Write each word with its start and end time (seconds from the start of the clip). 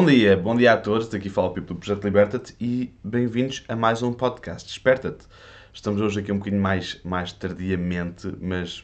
Bom 0.00 0.06
dia, 0.06 0.34
bom 0.34 0.56
dia 0.56 0.72
a 0.72 0.78
todos. 0.78 1.08
Daqui 1.10 1.28
fala 1.28 1.48
o 1.48 1.50
Pipo 1.50 1.74
do 1.74 1.76
Projeto 1.78 2.02
Liberta-te 2.04 2.56
e 2.58 2.90
bem-vindos 3.04 3.62
a 3.68 3.76
mais 3.76 4.02
um 4.02 4.14
podcast. 4.14 4.66
Desperta-te. 4.66 5.26
Estamos 5.74 6.00
hoje 6.00 6.20
aqui 6.20 6.32
um 6.32 6.38
bocadinho 6.38 6.62
mais, 6.62 6.98
mais 7.04 7.34
tardiamente, 7.34 8.34
mas 8.40 8.82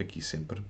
aqui 0.00 0.22
sempre. 0.22 0.62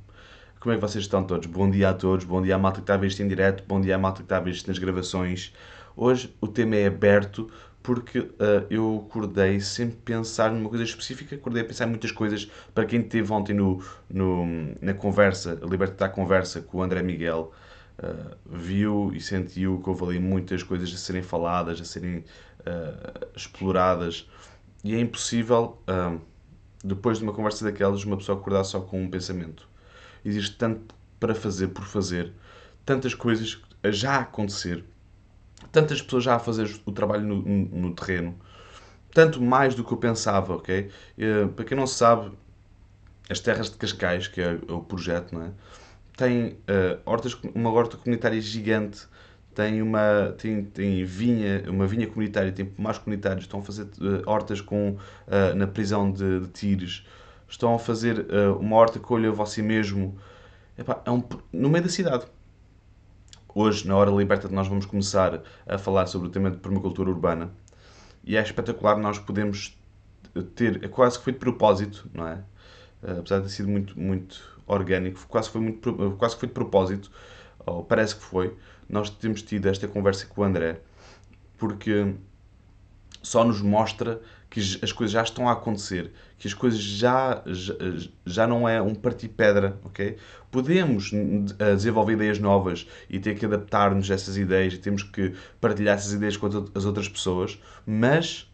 Como 0.58 0.72
é 0.72 0.74
que 0.74 0.80
vocês 0.80 1.04
estão 1.04 1.22
todos? 1.22 1.46
Bom 1.46 1.70
dia 1.70 1.90
a 1.90 1.94
todos, 1.94 2.24
bom 2.24 2.42
dia 2.42 2.56
à 2.56 2.58
malta 2.58 2.80
que 2.80 2.82
está 2.82 2.94
a 2.94 2.96
ver 2.96 3.06
isto 3.06 3.22
em 3.22 3.28
direto, 3.28 3.62
bom 3.68 3.80
dia 3.80 3.94
à 3.94 3.98
malta 3.98 4.16
que 4.16 4.24
está 4.24 4.38
a 4.38 4.40
ver 4.40 4.50
isto 4.50 4.66
nas 4.66 4.78
gravações. 4.80 5.54
Hoje 5.96 6.34
o 6.40 6.48
tema 6.48 6.74
é 6.74 6.88
aberto 6.88 7.48
porque 7.84 8.18
uh, 8.18 8.66
eu 8.68 9.06
acordei 9.06 9.60
sem 9.60 9.90
pensar 9.90 10.50
numa 10.50 10.68
coisa 10.68 10.82
específica, 10.82 11.36
acordei 11.36 11.62
a 11.62 11.64
pensar 11.64 11.86
em 11.86 11.90
muitas 11.90 12.10
coisas. 12.10 12.50
Para 12.74 12.84
quem 12.84 13.00
esteve 13.00 13.32
ontem 13.32 13.54
no, 13.54 13.80
no, 14.10 14.44
na 14.80 14.92
conversa, 14.92 15.56
Liberta 15.62 16.06
a 16.06 16.08
conversa 16.08 16.60
com 16.60 16.78
o 16.78 16.82
André 16.82 17.00
Miguel, 17.00 17.52
uh, 18.02 18.36
viu 18.46 19.12
e 19.14 19.20
sentiu 19.20 19.80
que 19.80 19.88
houve 19.88 20.04
ali 20.04 20.18
muitas 20.18 20.62
coisas 20.62 20.92
a 20.92 20.96
serem 20.96 21.22
faladas, 21.22 21.80
a 21.80 21.84
serem 21.84 22.18
uh, 22.18 23.28
exploradas, 23.36 24.28
e 24.84 24.94
é 24.94 25.00
impossível, 25.00 25.80
uh, 25.88 26.20
depois 26.84 27.18
de 27.18 27.24
uma 27.24 27.32
conversa 27.32 27.64
daquelas, 27.64 28.04
uma 28.04 28.16
pessoa 28.16 28.38
acordar 28.38 28.64
só 28.64 28.80
com 28.80 29.02
um 29.02 29.08
pensamento. 29.08 29.68
Existe 30.24 30.56
tanto 30.56 30.94
para 31.20 31.34
fazer 31.34 31.68
por 31.68 31.84
fazer, 31.84 32.32
tantas 32.84 33.14
coisas 33.14 33.60
a 33.82 33.90
já 33.90 34.18
acontecer, 34.18 34.84
tantas 35.70 36.02
pessoas 36.02 36.24
já 36.24 36.34
a 36.34 36.38
fazer 36.38 36.68
o 36.84 36.92
trabalho 36.92 37.24
no, 37.24 37.42
no, 37.42 37.64
no 37.80 37.94
terreno, 37.94 38.36
tanto 39.12 39.40
mais 39.40 39.74
do 39.74 39.84
que 39.84 39.92
eu 39.92 39.98
pensava, 39.98 40.54
ok? 40.54 40.90
para 41.54 41.64
quem 41.64 41.76
não 41.76 41.86
sabe, 41.86 42.32
as 43.28 43.40
Terras 43.40 43.70
de 43.70 43.76
Cascais, 43.76 44.26
que 44.26 44.40
é 44.40 44.58
o 44.68 44.80
projeto, 44.80 45.34
não 45.34 45.42
é? 45.42 45.50
Tem 46.22 46.50
uh, 46.50 47.00
hortas, 47.04 47.36
uma 47.52 47.68
horta 47.72 47.96
comunitária 47.96 48.40
gigante, 48.40 49.08
tem 49.56 49.82
uma 49.82 50.32
tem, 50.38 50.62
tem 50.62 51.04
vinha, 51.04 51.64
uma 51.68 51.84
vinha 51.84 52.06
comunitária, 52.06 52.52
tem 52.52 52.64
pomares 52.64 52.98
comunitários, 52.98 53.42
estão 53.42 53.58
a 53.58 53.64
fazer 53.64 53.82
uh, 53.82 54.22
hortas 54.24 54.60
com, 54.60 54.90
uh, 54.90 55.54
na 55.56 55.66
prisão 55.66 56.12
de, 56.12 56.40
de 56.40 56.46
Tires, 56.48 57.04
estão 57.48 57.74
a 57.74 57.78
fazer 57.78 58.24
uma 58.60 58.76
horta 58.76 59.00
que 59.00 59.12
olha 59.12 59.32
você 59.32 59.60
mesmo, 59.60 60.16
Epá, 60.78 61.02
é 61.04 61.10
um, 61.10 61.22
no 61.52 61.68
meio 61.68 61.84
da 61.84 61.90
cidade. 61.90 62.24
Hoje, 63.54 63.86
na 63.86 63.94
Hora 63.94 64.10
Liberta, 64.10 64.48
nós 64.48 64.66
vamos 64.66 64.86
começar 64.86 65.42
a 65.66 65.76
falar 65.76 66.06
sobre 66.06 66.28
o 66.28 66.30
tema 66.30 66.50
de 66.50 66.56
permacultura 66.56 67.10
urbana 67.10 67.50
e 68.24 68.36
é 68.36 68.42
espetacular 68.42 68.96
nós 68.96 69.18
podemos 69.18 69.76
ter, 70.54 70.82
é 70.82 70.88
quase 70.88 71.18
que 71.18 71.24
foi 71.24 71.32
de 71.34 71.40
propósito, 71.40 72.08
não 72.14 72.26
é? 72.26 72.38
apesar 73.02 73.38
de 73.38 73.46
ter 73.46 73.50
sido 73.50 73.68
muito, 73.68 73.98
muito 73.98 74.51
orgânico, 74.66 75.26
quase 75.28 75.50
foi, 75.50 75.60
muito, 75.60 76.16
quase 76.18 76.36
foi 76.36 76.48
de 76.48 76.54
propósito, 76.54 77.10
ou 77.64 77.84
parece 77.84 78.16
que 78.16 78.22
foi, 78.22 78.56
nós 78.88 79.10
temos 79.10 79.42
tido 79.42 79.66
esta 79.66 79.86
conversa 79.88 80.26
com 80.26 80.40
o 80.40 80.44
André, 80.44 80.80
porque 81.56 82.14
só 83.22 83.44
nos 83.44 83.60
mostra 83.60 84.20
que 84.50 84.60
as 84.82 84.92
coisas 84.92 85.12
já 85.12 85.22
estão 85.22 85.48
a 85.48 85.52
acontecer, 85.52 86.12
que 86.38 86.46
as 86.46 86.52
coisas 86.52 86.78
já, 86.78 87.42
já, 87.46 87.74
já 88.26 88.46
não 88.46 88.68
é 88.68 88.82
um 88.82 88.94
partir-pedra, 88.94 89.80
ok? 89.82 90.18
Podemos 90.50 91.10
eh, 91.58 91.74
desenvolver 91.74 92.12
ideias 92.12 92.38
novas 92.38 92.86
e 93.08 93.18
ter 93.18 93.34
que 93.34 93.46
adaptar-nos 93.46 94.10
a 94.10 94.14
essas 94.14 94.36
ideias 94.36 94.74
e 94.74 94.78
temos 94.78 95.02
que 95.04 95.34
partilhar 95.58 95.96
essas 95.96 96.12
ideias 96.12 96.36
com 96.36 96.46
as 96.74 96.84
outras 96.84 97.08
pessoas, 97.08 97.58
mas 97.86 98.46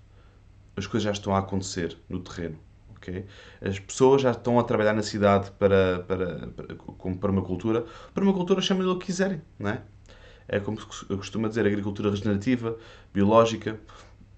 as 0.77 0.87
coisas 0.87 1.03
já 1.03 1.11
estão 1.11 1.35
a 1.35 1.41
acontecer 1.41 1.97
no 2.09 2.21
terreno. 2.21 2.68
Okay? 2.99 3.25
As 3.63 3.79
pessoas 3.79 4.23
já 4.23 4.33
estão 4.33 4.59
a 4.59 4.65
trabalhar 4.65 4.93
na 4.93 5.03
cidade 5.03 5.51
para, 5.53 6.01
para, 6.01 6.49
para, 6.49 6.75
com 6.75 7.17
permacultura. 7.17 7.87
Permacultura 8.13 8.61
chama-lhe 8.61 8.89
o 8.89 8.99
que 8.99 9.07
quiserem, 9.07 9.41
não 9.59 9.71
é? 9.71 9.83
É 10.47 10.59
como 10.59 10.81
se 10.81 10.87
costuma 11.07 11.49
dizer, 11.49 11.67
agricultura 11.67 12.11
regenerativa, 12.11 12.77
biológica. 13.13 13.79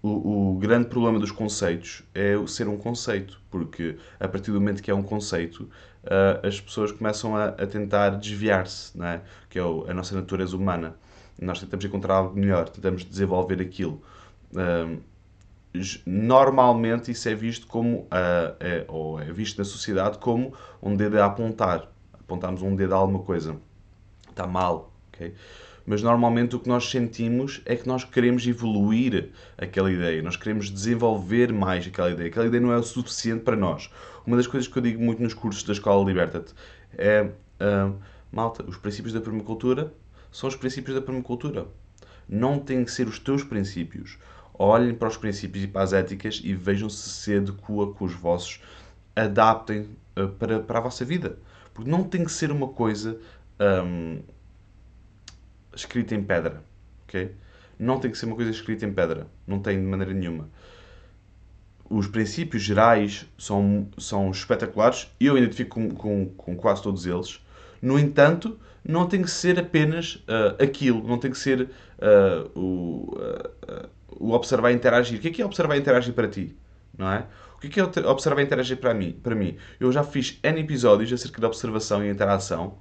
O, 0.03 0.55
o, 0.55 0.59
grande 0.59 0.89
problema 0.89 1.19
dos 1.19 1.31
conceitos 1.31 2.03
é 2.15 2.35
ser 2.47 2.67
um 2.69 2.77
conceito, 2.77 3.41
porque 3.51 3.97
a 4.19 4.27
partir 4.27 4.51
do 4.51 4.59
momento 4.59 4.83
que 4.83 4.91
é 4.91 4.95
um 4.95 5.03
conceito, 5.03 5.71
uh, 6.05 6.47
as 6.47 6.59
pessoas 6.59 6.91
começam 6.91 7.37
a, 7.37 7.49
a 7.49 7.67
tentar 7.67 8.11
desviar-se, 8.11 9.01
é? 9.03 9.21
que 9.49 9.59
é 9.59 9.63
o, 9.63 9.85
a 9.89 9.95
nossa 9.95 10.15
natureza 10.15 10.57
humana. 10.57 10.97
Nós 11.41 11.61
tentamos 11.61 11.85
encontrar 11.85 12.15
algo 12.15 12.39
melhor, 12.39 12.69
tentamos 12.69 13.05
desenvolver 13.05 13.61
aquilo. 13.61 14.03
Uh, 14.53 15.01
normalmente 16.05 17.11
isso 17.11 17.29
é 17.29 17.35
visto 17.35 17.67
como, 17.67 17.99
uh, 17.99 18.57
é, 18.59 18.85
ou 18.89 19.21
é 19.21 19.33
visto 19.33 19.59
na 19.59 19.65
sociedade 19.65 20.19
como 20.19 20.53
um 20.83 20.97
dedo 20.97 21.21
a 21.21 21.27
apontar. 21.27 21.89
Apontamos 22.13 22.63
um 22.63 22.75
dedo 22.75 22.95
a 22.95 22.99
alguma 22.99 23.21
coisa. 23.21 23.57
Está 24.29 24.47
mal, 24.47 24.93
ok? 25.13 25.35
Mas 25.87 26.03
normalmente 26.03 26.55
o 26.55 26.61
que 26.61 26.69
nós 26.69 26.89
sentimos 26.91 27.63
é 27.65 27.75
que 27.75 27.87
nós 27.87 28.05
queremos 28.05 28.47
evoluir 28.47 29.31
aquela 29.57 29.91
ideia, 29.91 30.23
nós 30.23 30.37
queremos 30.37 30.71
desenvolver 30.71 31.53
mais 31.53 31.87
aquela 31.87 32.11
ideia. 32.11 32.29
Aquela 32.29 32.47
ideia 32.47 32.61
não 32.61 32.73
é 32.73 32.77
o 32.77 32.83
suficiente 32.83 33.43
para 33.43 33.57
nós. 33.57 33.91
Uma 34.27 34.37
das 34.37 34.47
coisas 34.47 34.69
que 34.69 34.77
eu 34.77 34.83
digo 34.83 35.03
muito 35.03 35.23
nos 35.23 35.35
cursos 35.35 35.63
da 35.65 35.73
Escola 35.73 36.05
Liberta-te 36.05 36.55
é, 36.97 37.23
uh, 37.23 37.97
malta, 38.31 38.65
os 38.65 38.77
princípios 38.77 39.13
da 39.13 39.21
permacultura 39.21 39.93
são 40.31 40.49
os 40.49 40.57
princípios 40.57 40.95
da 40.95 41.03
permacultura. 41.03 41.67
Não 42.29 42.59
têm 42.59 42.85
que 42.85 42.93
ser 42.93 43.09
os 43.09 43.19
teus 43.19 43.43
princípios 43.43 44.19
olhem 44.55 44.95
para 44.95 45.09
os 45.09 45.17
princípios 45.17 45.65
e 45.65 45.69
para 45.69 45.83
as 45.83 45.93
éticas 45.93 46.41
e 46.45 46.55
vejam 46.55 46.89
se 46.89 47.09
se 47.09 47.37
adequa 47.37 47.93
com 47.93 48.05
os 48.05 48.13
vossos, 48.13 48.61
adaptem 49.15 49.89
uh, 50.19 50.29
para, 50.29 50.61
para 50.61 50.79
a 50.79 50.83
vossa 50.83 51.05
vida. 51.05 51.39
Porque 51.73 51.91
não 51.91 52.05
tem 52.05 52.25
que 52.25 52.33
ser 52.33 52.51
uma 52.51 52.69
coisa 52.69 53.19
um, 53.61 54.21
escrita 55.75 56.15
em 56.15 56.23
pedra, 56.23 56.63
ok? 57.05 57.35
Não 57.79 57.99
tem 57.99 58.11
que 58.11 58.19
ser 58.19 58.27
uma 58.27 58.37
coisa 58.37 58.51
escrita 58.51 58.85
em 58.85 58.93
pedra, 58.93 59.27
não 59.47 59.61
tem 59.61 59.81
de 59.81 59.87
maneira 59.87 60.13
nenhuma. 60.13 60.49
Os 61.89 62.07
princípios 62.07 62.63
gerais 62.63 63.27
são, 63.39 63.89
são 63.99 64.31
espetaculares, 64.31 65.09
eu 65.19 65.37
identifico 65.37 65.75
com, 65.75 65.91
com, 65.91 66.27
com 66.27 66.57
quase 66.57 66.83
todos 66.83 67.07
eles. 67.07 67.45
No 67.83 67.99
entanto, 67.99 68.59
não 68.85 69.09
tem 69.09 69.23
que 69.23 69.31
ser 69.31 69.59
apenas 69.59 70.17
uh, 70.17 70.63
aquilo, 70.63 71.07
não 71.07 71.19
tem 71.19 71.31
que 71.31 71.39
ser 71.39 71.63
uh, 71.63 72.59
o, 72.59 73.17
uh, 73.17 73.89
o 74.19 74.33
observar 74.33 74.71
e 74.71 74.75
interagir. 74.75 75.19
O 75.19 75.21
que 75.21 75.29
é 75.29 75.31
que 75.31 75.43
é 75.43 75.45
observar 75.45 75.77
e 75.77 75.81
interagir 75.81 76.15
para 76.15 76.29
ti? 76.29 76.57
Não 76.97 77.11
é? 77.11 77.27
O 77.57 77.61
que 77.61 77.67
é 77.67 77.71
que 77.71 77.81
é 77.81 78.07
observar 78.07 78.41
e 78.41 78.45
interagir 78.45 78.79
para 78.79 78.95
mim? 78.95 79.13
Para 79.13 79.35
mim, 79.35 79.57
eu 79.79 79.93
já 79.93 80.03
fiz 80.03 80.39
N 80.43 80.61
episódios 80.61 81.13
acerca 81.13 81.41
de 81.41 81.47
observação 81.47 82.05
e 82.05 82.11
interação, 82.11 82.79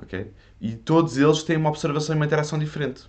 ok? 0.00 0.32
E 0.60 0.76
todos 0.76 1.18
eles 1.18 1.42
têm 1.42 1.56
uma 1.56 1.68
observação 1.70 2.14
e 2.14 2.18
uma 2.18 2.26
interação 2.26 2.58
diferente, 2.58 3.08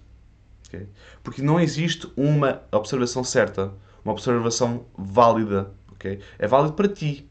ok? 0.67 0.87
Porque 1.23 1.41
não 1.41 1.59
existe 1.59 2.11
uma 2.17 2.63
observação 2.71 3.23
certa, 3.23 3.71
uma 4.03 4.13
observação 4.13 4.85
válida, 4.97 5.71
ok? 5.91 6.19
É 6.39 6.47
válido 6.47 6.73
para 6.73 6.87
ti. 6.87 7.29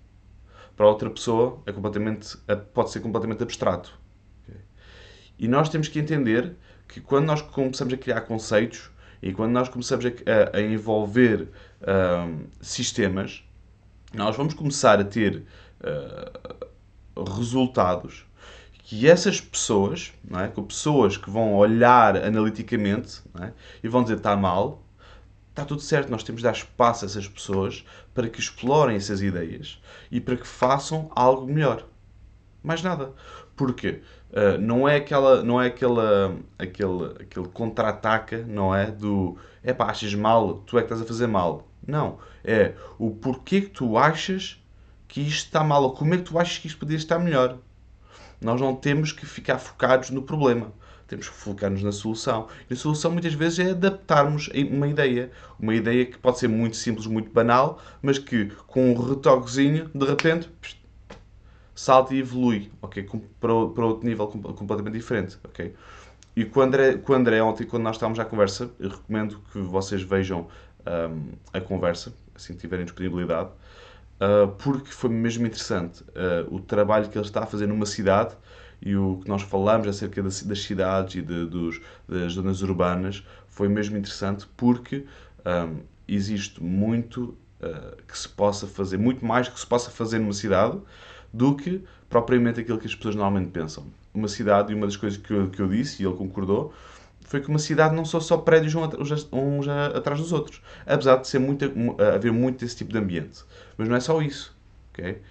Para 0.76 0.88
outra 0.88 1.08
pessoa 1.08 1.62
é 1.66 1.72
completamente, 1.72 2.36
pode 2.72 2.90
ser 2.90 2.98
completamente 2.98 3.42
abstrato. 3.44 3.96
Okay? 4.42 4.60
E 5.38 5.46
nós 5.46 5.68
temos 5.68 5.86
que 5.86 6.00
entender 6.00 6.56
que 6.88 7.00
quando 7.00 7.26
nós 7.26 7.42
começamos 7.42 7.94
a 7.94 7.96
criar 7.96 8.22
conceitos, 8.22 8.90
e 9.22 9.32
quando 9.32 9.52
nós 9.52 9.68
começamos 9.68 10.04
a, 10.06 10.56
a 10.56 10.60
envolver 10.60 11.48
uh, 11.82 12.46
sistemas, 12.60 13.42
nós 14.12 14.36
vamos 14.36 14.54
começar 14.54 15.00
a 15.00 15.04
ter 15.04 15.44
uh, 15.80 17.34
resultados 17.36 18.24
que 18.84 19.08
essas 19.08 19.40
pessoas, 19.40 20.12
não 20.22 20.40
é? 20.40 20.48
com 20.48 20.62
pessoas 20.62 21.16
que 21.16 21.30
vão 21.30 21.54
olhar 21.54 22.16
analiticamente 22.16 23.22
é? 23.40 23.50
e 23.82 23.88
vão 23.88 24.02
dizer 24.02 24.18
está 24.18 24.36
mal, 24.36 24.82
está 25.48 25.64
tudo 25.64 25.80
certo, 25.80 26.10
nós 26.10 26.22
temos 26.22 26.42
de 26.42 26.44
dar 26.44 26.52
espaço 26.52 27.04
a 27.04 27.08
essas 27.08 27.26
pessoas 27.26 27.84
para 28.12 28.28
que 28.28 28.38
explorem 28.38 28.96
essas 28.96 29.22
ideias 29.22 29.80
e 30.10 30.20
para 30.20 30.36
que 30.36 30.46
façam 30.46 31.10
algo 31.14 31.46
melhor. 31.46 31.86
Mais 32.62 32.82
nada. 32.82 33.12
Porquê? 33.56 34.02
Uh, 34.34 34.58
não 34.60 34.88
é 34.88 34.96
aquela, 34.96 35.44
não 35.44 35.62
é 35.62 35.68
aquela, 35.68 36.34
aquele, 36.58 37.04
aquele 37.20 37.46
contra-ataca, 37.48 38.44
não 38.48 38.74
é? 38.74 38.90
Do 38.90 39.38
é 39.62 39.72
pá, 39.72 39.86
achas 39.86 40.12
mal, 40.12 40.54
tu 40.66 40.76
é 40.76 40.80
que 40.80 40.86
estás 40.86 41.00
a 41.00 41.04
fazer 41.04 41.28
mal. 41.28 41.68
Não. 41.86 42.18
É 42.44 42.74
o 42.98 43.12
porquê 43.12 43.60
que 43.60 43.70
tu 43.70 43.96
achas 43.96 44.60
que 45.06 45.20
isto 45.20 45.46
está 45.46 45.62
mal, 45.62 45.84
ou 45.84 45.92
como 45.92 46.14
é 46.14 46.16
que 46.16 46.24
tu 46.24 46.36
achas 46.36 46.58
que 46.58 46.66
isto 46.66 46.80
poderia 46.80 46.98
estar 46.98 47.18
melhor. 47.20 47.58
Nós 48.40 48.60
não 48.60 48.74
temos 48.74 49.12
que 49.12 49.24
ficar 49.24 49.58
focados 49.58 50.10
no 50.10 50.22
problema. 50.22 50.72
Temos 51.06 51.28
que 51.28 51.34
focar-nos 51.34 51.82
na 51.82 51.92
solução. 51.92 52.48
E 52.68 52.74
a 52.74 52.76
solução 52.76 53.12
muitas 53.12 53.34
vezes 53.34 53.60
é 53.60 53.70
adaptarmos 53.70 54.48
uma 54.70 54.88
ideia. 54.88 55.30
Uma 55.60 55.74
ideia 55.74 56.04
que 56.04 56.18
pode 56.18 56.40
ser 56.40 56.48
muito 56.48 56.76
simples, 56.76 57.06
muito 57.06 57.30
banal, 57.30 57.80
mas 58.02 58.18
que 58.18 58.46
com 58.66 58.90
um 58.90 58.94
retoquezinho, 59.00 59.90
de 59.94 60.04
repente, 60.04 60.50
salta 61.74 62.14
e 62.14 62.20
evolui, 62.20 62.70
ok? 62.80 63.02
Para, 63.40 63.66
para 63.68 63.86
outro 63.86 64.06
nível 64.06 64.26
completamente 64.26 64.94
diferente, 64.94 65.38
ok? 65.44 65.74
E 66.36 66.44
com 66.44 66.60
o 66.60 66.62
André, 66.62 66.96
com 66.98 67.12
o 67.12 67.16
André 67.16 67.42
ontem, 67.42 67.64
quando 67.64 67.84
nós 67.84 67.96
estávamos 67.96 68.18
à 68.18 68.24
conversa, 68.24 68.70
eu 68.78 68.90
recomendo 68.90 69.40
que 69.52 69.58
vocês 69.60 70.02
vejam 70.02 70.48
um, 70.86 71.32
a 71.52 71.60
conversa, 71.60 72.12
assim 72.34 72.54
que 72.54 72.60
tiverem 72.60 72.84
disponibilidade, 72.84 73.50
uh, 73.50 74.48
porque 74.58 74.90
foi 74.90 75.10
mesmo 75.10 75.46
interessante 75.46 76.02
uh, 76.02 76.54
o 76.54 76.60
trabalho 76.60 77.08
que 77.08 77.16
ele 77.16 77.24
está 77.24 77.44
a 77.44 77.46
fazer 77.46 77.66
numa 77.66 77.86
cidade 77.86 78.34
e 78.82 78.96
o 78.96 79.20
que 79.22 79.28
nós 79.28 79.42
falamos 79.42 79.86
acerca 79.86 80.22
das, 80.22 80.42
das 80.42 80.62
cidades 80.62 81.14
e 81.14 81.22
de, 81.22 81.46
dos, 81.46 81.80
das 82.08 82.32
zonas 82.32 82.60
urbanas 82.62 83.24
foi 83.46 83.68
mesmo 83.68 83.96
interessante 83.96 84.46
porque 84.56 85.06
um, 85.46 85.80
existe 86.08 86.62
muito 86.62 87.36
uh, 87.62 87.96
que 88.06 88.18
se 88.18 88.28
possa 88.28 88.66
fazer, 88.66 88.98
muito 88.98 89.24
mais 89.24 89.48
que 89.48 89.58
se 89.58 89.66
possa 89.66 89.90
fazer 89.90 90.18
numa 90.18 90.32
cidade 90.32 90.80
do 91.34 91.56
que 91.56 91.82
propriamente 92.08 92.60
aquilo 92.60 92.78
que 92.78 92.86
as 92.86 92.94
pessoas 92.94 93.16
normalmente 93.16 93.50
pensam. 93.50 93.84
Uma 94.14 94.28
cidade, 94.28 94.72
e 94.72 94.76
uma 94.76 94.86
das 94.86 94.96
coisas 94.96 95.18
que 95.18 95.32
eu, 95.32 95.50
que 95.50 95.60
eu 95.60 95.66
disse, 95.66 96.00
e 96.00 96.06
ele 96.06 96.14
concordou, 96.14 96.72
foi 97.22 97.40
que 97.40 97.48
uma 97.48 97.58
cidade 97.58 97.94
não 97.94 98.04
são 98.04 98.20
só 98.20 98.36
prédios 98.36 98.72
uns, 98.76 99.68
atrás 99.68 100.20
dos 100.20 100.32
outros. 100.32 100.62
Apesar 100.86 101.16
de 101.16 101.26
ser 101.26 101.40
muito, 101.40 101.64
haver 102.14 102.32
muito 102.32 102.60
desse 102.60 102.76
tipo 102.76 102.92
de 102.92 102.98
ambiente. 102.98 103.42
Mas 103.76 103.88
não 103.88 103.96
é 103.96 104.00
só 104.00 104.22
isso. 104.22 104.56
Okay? 104.92 105.22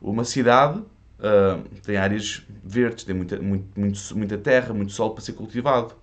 Uma 0.00 0.24
cidade 0.24 0.80
uh, 0.80 1.62
tem 1.84 1.96
áreas 1.96 2.42
verdes, 2.64 3.04
tem 3.04 3.14
muita, 3.14 3.38
muito, 3.38 3.78
muito, 3.78 4.00
muita 4.16 4.38
terra, 4.38 4.74
muito 4.74 4.92
solo 4.92 5.14
para 5.14 5.22
ser 5.22 5.34
cultivado. 5.34 5.94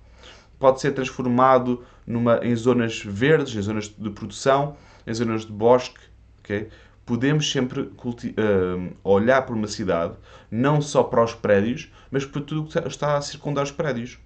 Pode 0.58 0.80
ser 0.80 0.94
transformado 0.94 1.84
numa, 2.08 2.40
em 2.44 2.56
zonas 2.56 3.04
verdes, 3.04 3.54
em 3.56 3.62
zonas 3.62 3.90
de 3.90 4.10
produção, 4.12 4.78
em 5.06 5.14
zonas 5.14 5.46
de 5.46 5.52
bosque. 5.52 6.00
Okay? 6.40 6.70
Podemos 7.10 7.50
sempre 7.50 7.82
uh, 7.82 8.96
olhar 9.04 9.42
para 9.42 9.56
uma 9.56 9.66
cidade, 9.66 10.14
não 10.52 10.80
só 10.80 11.02
para 11.02 11.24
os 11.24 11.34
prédios, 11.34 11.92
mas 12.12 12.24
para 12.24 12.40
tudo 12.40 12.70
que 12.70 12.78
está 12.88 13.18
a 13.18 13.22
circundar 13.22 13.64
os 13.64 13.72
prédios. 13.72 14.20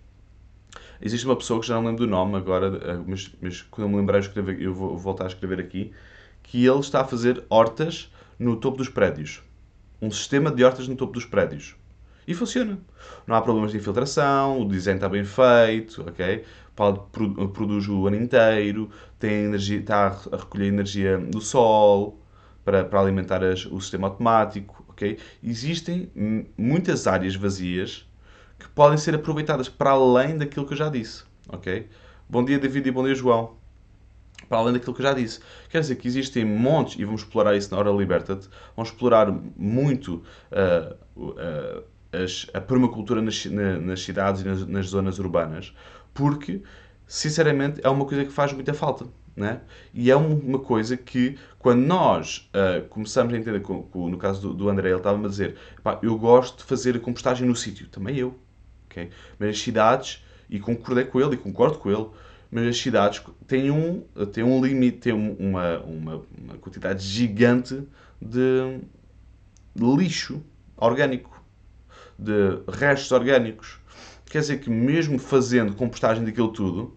Existe 1.01 1.25
uma 1.25 1.37
pessoa 1.37 1.61
que 1.61 1.67
já 1.67 1.75
não 1.75 1.85
lembro 1.85 2.05
do 2.05 2.11
nome 2.11 2.35
agora, 2.35 2.77
eh, 2.83 2.99
mas, 3.07 3.33
mas 3.41 3.61
quando 3.61 3.87
eu 3.87 3.89
me 3.89 3.95
lembrar, 3.95 4.21
eu, 4.35 4.51
eu 4.59 4.73
vou 4.73 4.97
voltar 4.97 5.23
a 5.23 5.27
escrever 5.27 5.61
aqui, 5.61 5.93
que 6.43 6.65
ele 6.65 6.79
está 6.81 6.99
a 6.99 7.03
fazer 7.05 7.45
hortas 7.49 8.11
no 8.37 8.57
topo 8.57 8.79
dos 8.79 8.89
prédios. 8.89 9.41
Um 10.01 10.11
sistema 10.11 10.51
de 10.51 10.61
hortas 10.65 10.85
no 10.85 10.97
topo 10.97 11.13
dos 11.13 11.23
prédios. 11.23 11.77
E 12.27 12.33
funciona. 12.33 12.77
Não 13.25 13.33
há 13.33 13.41
problemas 13.41 13.71
de 13.71 13.77
infiltração, 13.77 14.59
o 14.59 14.67
design 14.67 14.97
está 14.97 15.07
bem 15.07 15.23
feito, 15.23 16.03
ok? 16.05 16.43
Produz 17.53 17.87
o 17.87 18.07
ano 18.07 18.17
inteiro, 18.17 18.89
tem 19.17 19.45
energia, 19.45 19.79
está 19.79 20.07
a 20.33 20.35
recolher 20.35 20.67
energia 20.67 21.17
do 21.17 21.39
sol 21.39 22.19
para, 22.63 22.83
para 22.85 22.99
alimentar 22.99 23.43
as, 23.43 23.65
o 23.65 23.79
sistema 23.79 24.07
automático, 24.07 24.83
ok? 24.89 25.17
Existem 25.43 26.11
muitas 26.57 27.07
áreas 27.07 27.35
vazias 27.35 28.07
que 28.57 28.69
podem 28.69 28.97
ser 28.97 29.15
aproveitadas 29.15 29.67
para 29.67 29.91
além 29.91 30.37
daquilo 30.37 30.65
que 30.65 30.73
eu 30.73 30.77
já 30.77 30.89
disse. 30.89 31.23
Ok? 31.49 31.89
Bom 32.29 32.43
dia, 32.43 32.57
David, 32.57 32.87
e 32.87 32.91
bom 32.91 33.03
dia, 33.03 33.13
João. 33.13 33.55
Para 34.47 34.59
além 34.59 34.73
daquilo 34.73 34.93
que 34.93 35.01
eu 35.01 35.05
já 35.05 35.13
disse. 35.13 35.39
Quer 35.69 35.81
dizer 35.81 35.95
que 35.95 36.07
existem 36.07 36.45
montes, 36.45 36.97
e 36.97 37.05
vamos 37.05 37.21
explorar 37.21 37.55
isso 37.55 37.71
na 37.71 37.79
hora 37.79 37.91
Liberta-te, 37.91 38.49
vamos 38.75 38.91
explorar 38.91 39.31
muito 39.57 40.23
uh, 40.51 40.95
uh, 41.19 41.83
as, 42.11 42.47
a 42.53 42.61
permacultura 42.61 43.21
nas, 43.21 43.45
nas 43.45 44.01
cidades 44.01 44.41
e 44.41 44.45
nas, 44.45 44.65
nas, 44.67 44.87
zonas 44.87 45.19
urbanas, 45.19 45.73
porque, 46.13 46.61
sinceramente, 47.07 47.81
é 47.83 47.89
uma 47.89 48.05
coisa 48.05 48.23
que 48.23 48.31
faz 48.31 48.53
muita 48.53 48.73
falta. 48.73 49.05
Né? 49.35 49.61
E 49.93 50.11
é 50.11 50.15
uma 50.15 50.59
coisa 50.59 50.95
que, 50.95 51.39
quando 51.57 51.81
nós 51.81 52.49
uh, 52.53 52.87
começamos 52.87 53.33
a 53.33 53.37
entender, 53.37 53.63
no 53.93 54.17
caso 54.17 54.41
do, 54.41 54.53
do 54.53 54.69
André, 54.69 54.89
ele 54.89 54.97
estava-me 54.97 55.25
a 55.25 55.29
dizer: 55.29 55.55
eu 56.03 56.17
gosto 56.17 56.59
de 56.59 56.63
fazer 56.65 56.95
a 56.95 56.99
compostagem 56.99 57.47
no 57.47 57.55
sítio, 57.55 57.87
também 57.87 58.15
eu. 58.17 58.35
Okay? 58.85 59.09
Mas 59.39 59.49
as 59.49 59.59
cidades, 59.59 60.23
e 60.47 60.59
concordei 60.59 61.05
com 61.05 61.19
ele 61.19 61.33
e 61.33 61.37
concordo 61.37 61.79
com 61.79 61.89
ele, 61.89 62.07
mas 62.51 62.67
as 62.67 62.77
cidades 62.77 63.23
têm 63.47 63.71
um, 63.71 64.01
têm 64.31 64.43
um 64.43 64.63
limite, 64.63 64.99
têm 64.99 65.13
uma, 65.13 65.79
uma, 65.79 66.21
uma 66.37 66.57
quantidade 66.59 67.03
gigante 67.03 67.87
de, 68.21 68.79
de 69.73 69.95
lixo 69.97 70.43
orgânico, 70.77 71.43
de 72.19 72.59
restos 72.71 73.11
orgânicos. 73.11 73.79
Quer 74.25 74.41
dizer 74.41 74.59
que 74.59 74.69
mesmo 74.69 75.17
fazendo 75.17 75.73
compostagem 75.73 76.23
daquilo 76.23 76.49
tudo, 76.49 76.95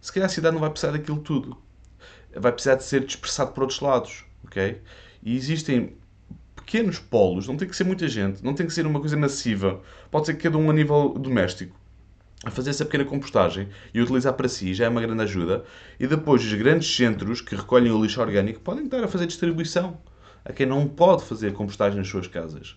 se 0.00 0.12
calhar 0.12 0.26
a 0.26 0.30
cidade 0.30 0.52
não 0.52 0.60
vai 0.60 0.70
precisar 0.70 0.92
daquilo 0.92 1.20
tudo. 1.20 1.56
Vai 2.40 2.52
precisar 2.52 2.76
de 2.76 2.84
ser 2.84 3.04
dispersado 3.04 3.52
por 3.52 3.62
outros 3.62 3.80
lados. 3.80 4.24
ok? 4.44 4.80
E 5.22 5.36
existem 5.36 5.96
pequenos 6.54 6.98
polos, 6.98 7.48
não 7.48 7.56
tem 7.56 7.66
que 7.66 7.74
ser 7.74 7.84
muita 7.84 8.06
gente, 8.06 8.44
não 8.44 8.52
tem 8.54 8.66
que 8.66 8.72
ser 8.72 8.86
uma 8.86 9.00
coisa 9.00 9.16
massiva, 9.16 9.80
pode 10.10 10.26
ser 10.26 10.34
cada 10.34 10.58
um 10.58 10.68
a 10.70 10.72
nível 10.72 11.14
doméstico. 11.18 11.74
A 12.44 12.50
fazer 12.50 12.70
essa 12.70 12.84
pequena 12.84 13.04
compostagem 13.04 13.68
e 13.92 14.00
utilizar 14.00 14.32
para 14.34 14.48
si 14.48 14.72
já 14.72 14.84
é 14.84 14.88
uma 14.88 15.00
grande 15.00 15.22
ajuda. 15.22 15.64
E 15.98 16.06
depois 16.06 16.44
os 16.44 16.52
grandes 16.54 16.94
centros 16.94 17.40
que 17.40 17.56
recolhem 17.56 17.90
o 17.90 18.00
lixo 18.00 18.20
orgânico 18.20 18.60
podem 18.60 18.84
estar 18.84 19.02
a 19.02 19.08
fazer 19.08 19.26
distribuição 19.26 19.98
a 20.44 20.52
quem 20.52 20.66
não 20.66 20.86
pode 20.86 21.24
fazer 21.24 21.52
compostagem 21.52 21.98
nas 21.98 22.08
suas 22.08 22.26
casas. 22.26 22.76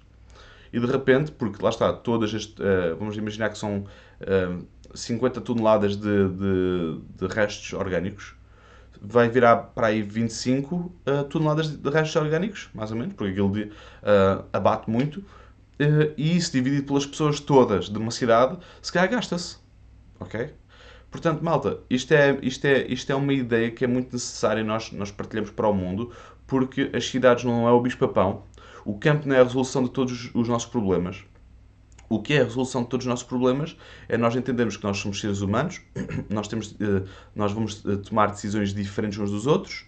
E 0.73 0.79
de 0.79 0.85
repente, 0.85 1.31
porque 1.31 1.61
lá 1.61 1.69
está, 1.69 1.91
todas 1.93 2.33
as. 2.33 2.45
Uh, 2.45 2.95
vamos 2.97 3.17
imaginar 3.17 3.49
que 3.49 3.57
são 3.57 3.79
uh, 3.79 3.85
eh, 4.21 4.57
50 4.95 5.41
toneladas 5.41 5.95
de, 5.95 6.29
de, 6.29 7.01
de 7.17 7.27
restos 7.27 7.73
orgânicos 7.73 8.35
vai 9.01 9.27
virar 9.27 9.57
para 9.57 9.87
aí 9.87 10.03
25 10.03 10.75
uh, 10.75 11.23
toneladas 11.23 11.69
de 11.69 11.89
restos 11.89 12.15
orgânicos, 12.15 12.69
mais 12.73 12.91
ou 12.91 12.97
menos, 12.97 13.15
porque 13.15 13.31
aquilo 13.31 13.49
uh, 13.49 14.45
abate 14.53 14.89
muito. 14.89 15.19
Uh, 15.19 16.13
e 16.15 16.37
isso 16.37 16.51
dividido 16.51 16.85
pelas 16.85 17.05
pessoas 17.07 17.39
todas 17.39 17.89
de 17.89 17.97
uma 17.97 18.11
cidade, 18.11 18.59
se 18.79 18.91
calhar 18.93 19.09
gasta-se. 19.09 19.57
Ok? 20.19 20.53
Portanto, 21.09 21.43
malta, 21.43 21.79
isto 21.89 22.13
é, 22.13 22.37
isto, 22.43 22.63
é, 22.65 22.85
isto 22.87 23.11
é 23.11 23.15
uma 23.15 23.33
ideia 23.33 23.71
que 23.71 23.83
é 23.83 23.87
muito 23.87 24.13
necessária 24.13 24.63
nós, 24.63 24.91
nós 24.91 25.11
partilhamos 25.11 25.49
para 25.49 25.67
o 25.67 25.73
mundo, 25.73 26.11
porque 26.45 26.91
as 26.93 27.05
cidades 27.09 27.43
não 27.43 27.67
é 27.67 27.71
o 27.71 27.81
bicho-papão, 27.81 28.43
o 28.85 28.97
campo 28.97 29.27
não 29.27 29.35
é 29.35 29.39
a 29.39 29.43
resolução 29.43 29.83
de 29.83 29.89
todos 29.89 30.29
os 30.33 30.47
nossos 30.47 30.69
problemas 30.69 31.25
o 32.11 32.21
que 32.21 32.33
é 32.33 32.41
a 32.41 32.43
resolução 32.43 32.83
de 32.83 32.89
todos 32.89 33.05
os 33.05 33.09
nossos 33.09 33.25
problemas 33.25 33.77
é 34.09 34.17
nós 34.17 34.35
entendermos 34.35 34.75
que 34.75 34.83
nós 34.83 34.97
somos 34.97 35.21
seres 35.21 35.39
humanos, 35.39 35.79
nós, 36.29 36.45
temos, 36.49 36.75
eh, 36.77 37.03
nós 37.33 37.53
vamos 37.53 37.81
eh, 37.85 37.95
tomar 37.95 38.27
decisões 38.31 38.73
diferentes 38.73 39.17
uns 39.17 39.31
dos 39.31 39.47
outros 39.47 39.85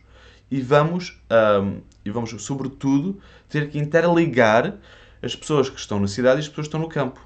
e 0.50 0.62
vamos, 0.62 1.22
um, 1.62 1.82
e 2.06 2.10
vamos, 2.10 2.30
sobretudo, 2.42 3.20
ter 3.50 3.70
que 3.70 3.78
interligar 3.78 4.78
as 5.22 5.36
pessoas 5.36 5.70
que 5.70 5.78
estão 5.78 6.00
na 6.00 6.08
cidade 6.08 6.38
e 6.38 6.40
as 6.40 6.48
pessoas 6.48 6.68
que 6.68 6.70
estão 6.70 6.80
no 6.80 6.88
campo. 6.88 7.20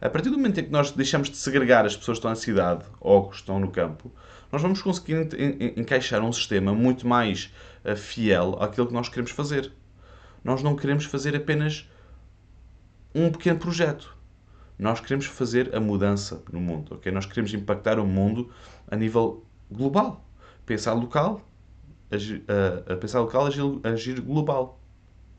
A 0.00 0.08
partir 0.08 0.30
do 0.30 0.36
momento 0.36 0.60
em 0.60 0.64
que 0.64 0.70
nós 0.70 0.92
deixamos 0.92 1.28
de 1.28 1.36
segregar 1.36 1.84
as 1.84 1.96
pessoas 1.96 2.18
que 2.18 2.20
estão 2.20 2.30
na 2.30 2.36
cidade 2.36 2.84
ou 3.00 3.28
que 3.28 3.34
estão 3.34 3.58
no 3.58 3.72
campo, 3.72 4.12
nós 4.52 4.62
vamos 4.62 4.80
conseguir 4.82 5.28
encaixar 5.76 6.22
um 6.22 6.32
sistema 6.32 6.72
muito 6.72 7.08
mais 7.08 7.52
uh, 7.84 7.96
fiel 7.96 8.56
àquilo 8.60 8.86
que 8.86 8.92
nós 8.92 9.08
queremos 9.08 9.32
fazer. 9.32 9.72
Nós 10.44 10.62
não 10.62 10.76
queremos 10.76 11.06
fazer 11.06 11.34
apenas 11.34 11.88
um 13.16 13.32
pequeno 13.32 13.58
projeto. 13.58 14.14
Nós 14.78 15.00
queremos 15.00 15.24
fazer 15.24 15.74
a 15.74 15.80
mudança 15.80 16.42
no 16.52 16.60
mundo, 16.60 16.96
ok? 16.96 17.10
Nós 17.10 17.24
queremos 17.24 17.54
impactar 17.54 17.98
o 17.98 18.06
mundo 18.06 18.50
a 18.86 18.94
nível 18.94 19.42
global. 19.70 20.22
Pensar 20.66 20.92
local, 20.92 21.40
agir, 22.10 22.44
a 22.86 22.94
pensar 22.96 23.20
local, 23.20 23.46
agir, 23.46 23.62
agir 23.82 24.20
global, 24.20 24.78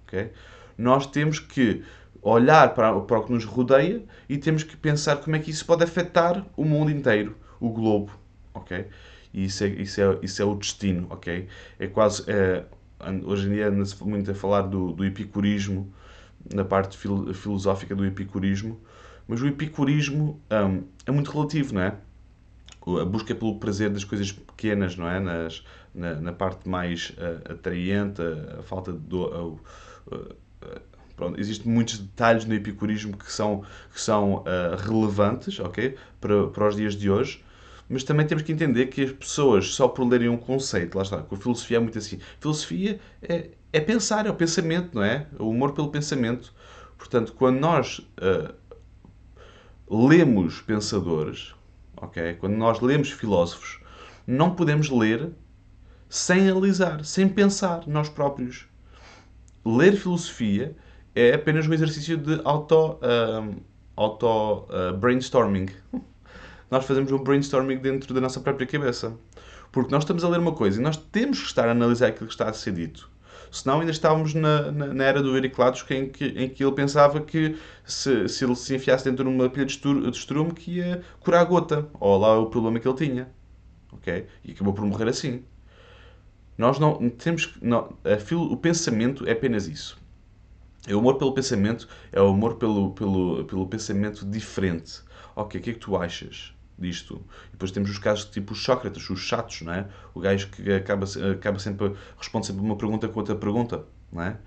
ok? 0.04 0.32
Nós 0.76 1.06
temos 1.06 1.38
que 1.38 1.84
olhar 2.20 2.74
para, 2.74 3.00
para 3.02 3.20
o 3.20 3.24
que 3.26 3.32
nos 3.32 3.46
rodeia 3.46 4.04
e 4.28 4.40
temos 4.40 4.64
que 4.64 4.76
pensar 4.76 5.18
como 5.18 5.36
é 5.36 5.40
que 5.40 5.52
isso 5.52 5.64
pode 5.64 5.84
afetar 5.84 6.44
o 6.56 6.66
mundo 6.66 6.90
inteiro, 6.90 7.38
o 7.60 7.70
globo, 7.70 8.12
ok? 8.56 8.88
E 9.32 9.46
isso 9.46 9.64
é, 9.64 9.68
isso 9.68 10.02
é, 10.02 10.18
isso 10.24 10.42
é 10.42 10.46
o 10.46 10.56
destino, 10.56 11.06
ok? 11.12 11.48
É 11.78 11.86
quase... 11.86 12.24
É, 12.28 12.66
hoje 13.24 13.48
em 13.48 13.52
dia 13.52 13.68
anda-se 13.68 14.04
muito 14.04 14.32
a 14.32 14.34
falar 14.34 14.64
do, 14.64 14.94
do 14.94 15.06
epicurismo, 15.06 15.94
na 16.54 16.64
parte 16.64 16.98
fil 16.98 17.34
filosófica 17.34 17.96
do 17.96 18.06
epicurismo, 18.06 18.80
mas 19.28 19.42
o 19.42 19.48
epicurismo 19.48 20.42
um, 20.52 20.84
é 21.06 21.12
muito 21.12 21.32
relativo, 21.32 21.74
não 21.74 21.82
é? 21.82 21.96
A 23.02 23.06
busca 23.06 23.36
pelo 23.36 23.60
prazer 23.60 23.90
das 23.90 24.06
coisas 24.06 24.32
pequenas, 24.32 24.96
não 24.96 25.10
é? 25.10 25.20
Nas, 25.20 25.64
na, 25.94 26.16
na 26.16 26.32
parte 26.32 26.70
mais 26.70 27.10
uh, 27.18 27.54
atraente, 27.54 28.22
a, 28.22 28.60
a 28.60 28.64
falta 28.64 28.94
de. 28.94 29.16
Uh, 29.16 29.60
pronto, 31.16 31.40
existem 31.40 31.72
muitos 31.72 31.98
detalhes 31.98 32.46
no 32.46 32.54
epicurismo 32.54 33.18
que 33.18 33.32
são, 33.32 33.64
que 33.92 34.00
são 34.00 34.44
relevantes, 34.78 35.60
ok? 35.60 35.98
Para, 36.22 36.48
para 36.48 36.68
os 36.68 36.76
dias 36.76 36.96
de 36.96 37.10
hoje, 37.10 37.44
mas 37.90 38.04
também 38.04 38.26
temos 38.26 38.44
que 38.44 38.52
entender 38.52 38.88
que 38.88 39.02
as 39.02 39.12
pessoas, 39.12 39.74
só 39.74 39.88
por 39.88 40.08
lerem 40.08 40.30
um 40.30 40.38
conceito, 40.38 40.96
lá 40.96 41.04
está, 41.04 41.18
com 41.22 41.36
a 41.36 41.38
filosofia 41.38 41.78
é 41.78 41.80
muito 41.80 41.98
assim. 41.98 42.20
Filosofia 42.40 43.00
é, 43.22 43.50
é 43.78 43.80
pensar, 43.80 44.26
é 44.26 44.30
o 44.30 44.34
pensamento, 44.34 44.96
não 44.96 45.04
é? 45.04 45.28
O 45.38 45.50
humor 45.50 45.72
pelo 45.72 45.90
pensamento. 45.90 46.52
Portanto, 46.98 47.34
quando 47.34 47.60
nós 47.60 48.00
uh, 48.00 48.54
lemos 49.90 50.62
pensadores, 50.62 51.54
ok? 51.96 52.34
Quando 52.36 52.56
nós 52.56 52.82
lemos 52.82 53.12
filósofos, 53.12 53.80
não 54.26 54.56
podemos 54.56 54.90
ler 54.90 55.30
sem 56.10 56.50
analisar, 56.50 57.06
sem 57.06 57.30
pensar 57.30 57.88
nós 57.88 58.10
próprios. 58.10 58.66
Ler 59.64 59.96
filosofia 59.96 60.76
é 61.14 61.36
apenas 61.36 61.68
um 61.68 61.74
exercício 61.74 62.18
de 62.18 62.42
auto, 62.44 62.94
uh, 62.94 63.56
auto 63.96 64.66
uh, 64.70 64.98
brainstorming. 64.98 65.68
nós 66.72 66.84
fazemos 66.84 67.12
um 67.12 67.20
brainstorming 67.20 67.78
dentro 67.78 68.12
da 68.12 68.22
nossa 68.22 68.40
própria 68.40 68.66
cabeça. 68.66 69.14
Porque 69.72 69.92
nós 69.92 70.04
estamos 70.04 70.24
a 70.24 70.30
ler 70.30 70.40
uma 70.40 70.54
coisa 70.54 70.80
e 70.80 70.84
nós 70.84 70.98
temos 70.98 71.40
que 71.40 71.46
estar 71.46 71.68
a 71.68 71.72
analisar 71.72 72.08
aquilo 72.08 72.26
que 72.26 72.34
está 72.34 72.50
a 72.50 72.54
ser 72.54 72.74
dito. 72.74 73.08
Senão 73.52 73.80
ainda 73.80 73.92
estávamos 73.92 74.34
na, 74.34 74.72
na, 74.72 74.94
na 74.94 75.04
era 75.04 75.22
do 75.22 75.36
Euriclados, 75.36 75.86
em 75.90 76.10
que, 76.10 76.26
em 76.26 76.50
que 76.50 76.64
ele 76.64 76.74
pensava 76.74 77.22
que 77.22 77.58
se, 77.86 78.28
se 78.28 78.46
ele 78.46 78.56
se 78.56 78.76
enfiasse 78.76 79.06
dentro 79.06 79.24
de 79.24 79.30
uma 79.30 79.50
pilha 79.50 79.66
de 79.66 79.74
estrume 80.10 80.54
que 80.54 80.78
ia 80.78 81.02
curar 81.20 81.42
a 81.42 81.46
gota, 81.46 81.88
ou 82.00 82.18
lá 82.18 82.38
o 82.40 82.48
problema 82.48 82.80
que 82.80 82.88
ele 82.88 82.98
tinha. 82.98 83.30
Ok? 83.92 84.28
E 84.44 84.52
acabou 84.52 84.74
por 84.74 84.86
morrer 84.86 85.10
assim. 85.10 85.44
Nós 86.58 86.80
não 86.80 87.10
temos 87.10 87.58
não, 87.62 87.96
filo, 88.26 88.52
o 88.52 88.58
pensamento 88.58 89.28
é 89.28 89.32
apenas 89.32 89.68
isso. 89.68 89.98
É 90.88 90.96
o 90.96 91.00
amor 91.00 91.16
pelo 91.16 91.34
pensamento, 91.34 91.88
é 92.12 92.22
o 92.22 92.30
amor 92.30 92.56
pelo, 92.56 92.92
pelo, 92.94 93.46
pelo 93.46 93.68
pensamento 93.68 94.26
diferente. 94.26 95.02
Ok, 95.36 95.60
o 95.60 95.64
que 95.64 95.70
é 95.70 95.74
que 95.74 95.80
tu 95.80 95.96
achas 95.96 96.57
disto? 96.78 97.22
E 97.50 97.52
depois 97.52 97.72
temos 97.72 97.90
os 97.90 97.98
casos 97.98 98.26
tipo 98.26 98.54
os 98.54 98.64
Sócrates, 98.64 99.10
os 99.10 99.20
chatos, 99.20 99.62
não 99.62 99.74
é? 99.74 99.88
O 100.14 100.20
gajo 100.20 100.50
que 100.50 100.72
acaba, 100.72 101.06
acaba 101.32 101.60
sempre, 101.60 101.94
responde 102.18 102.48
sempre 102.48 102.62
uma 102.62 102.76
pergunta 102.76 103.08
com 103.08 103.20
outra 103.20 103.36
pergunta, 103.36 103.86
não 104.12 104.22
é? 104.22 104.38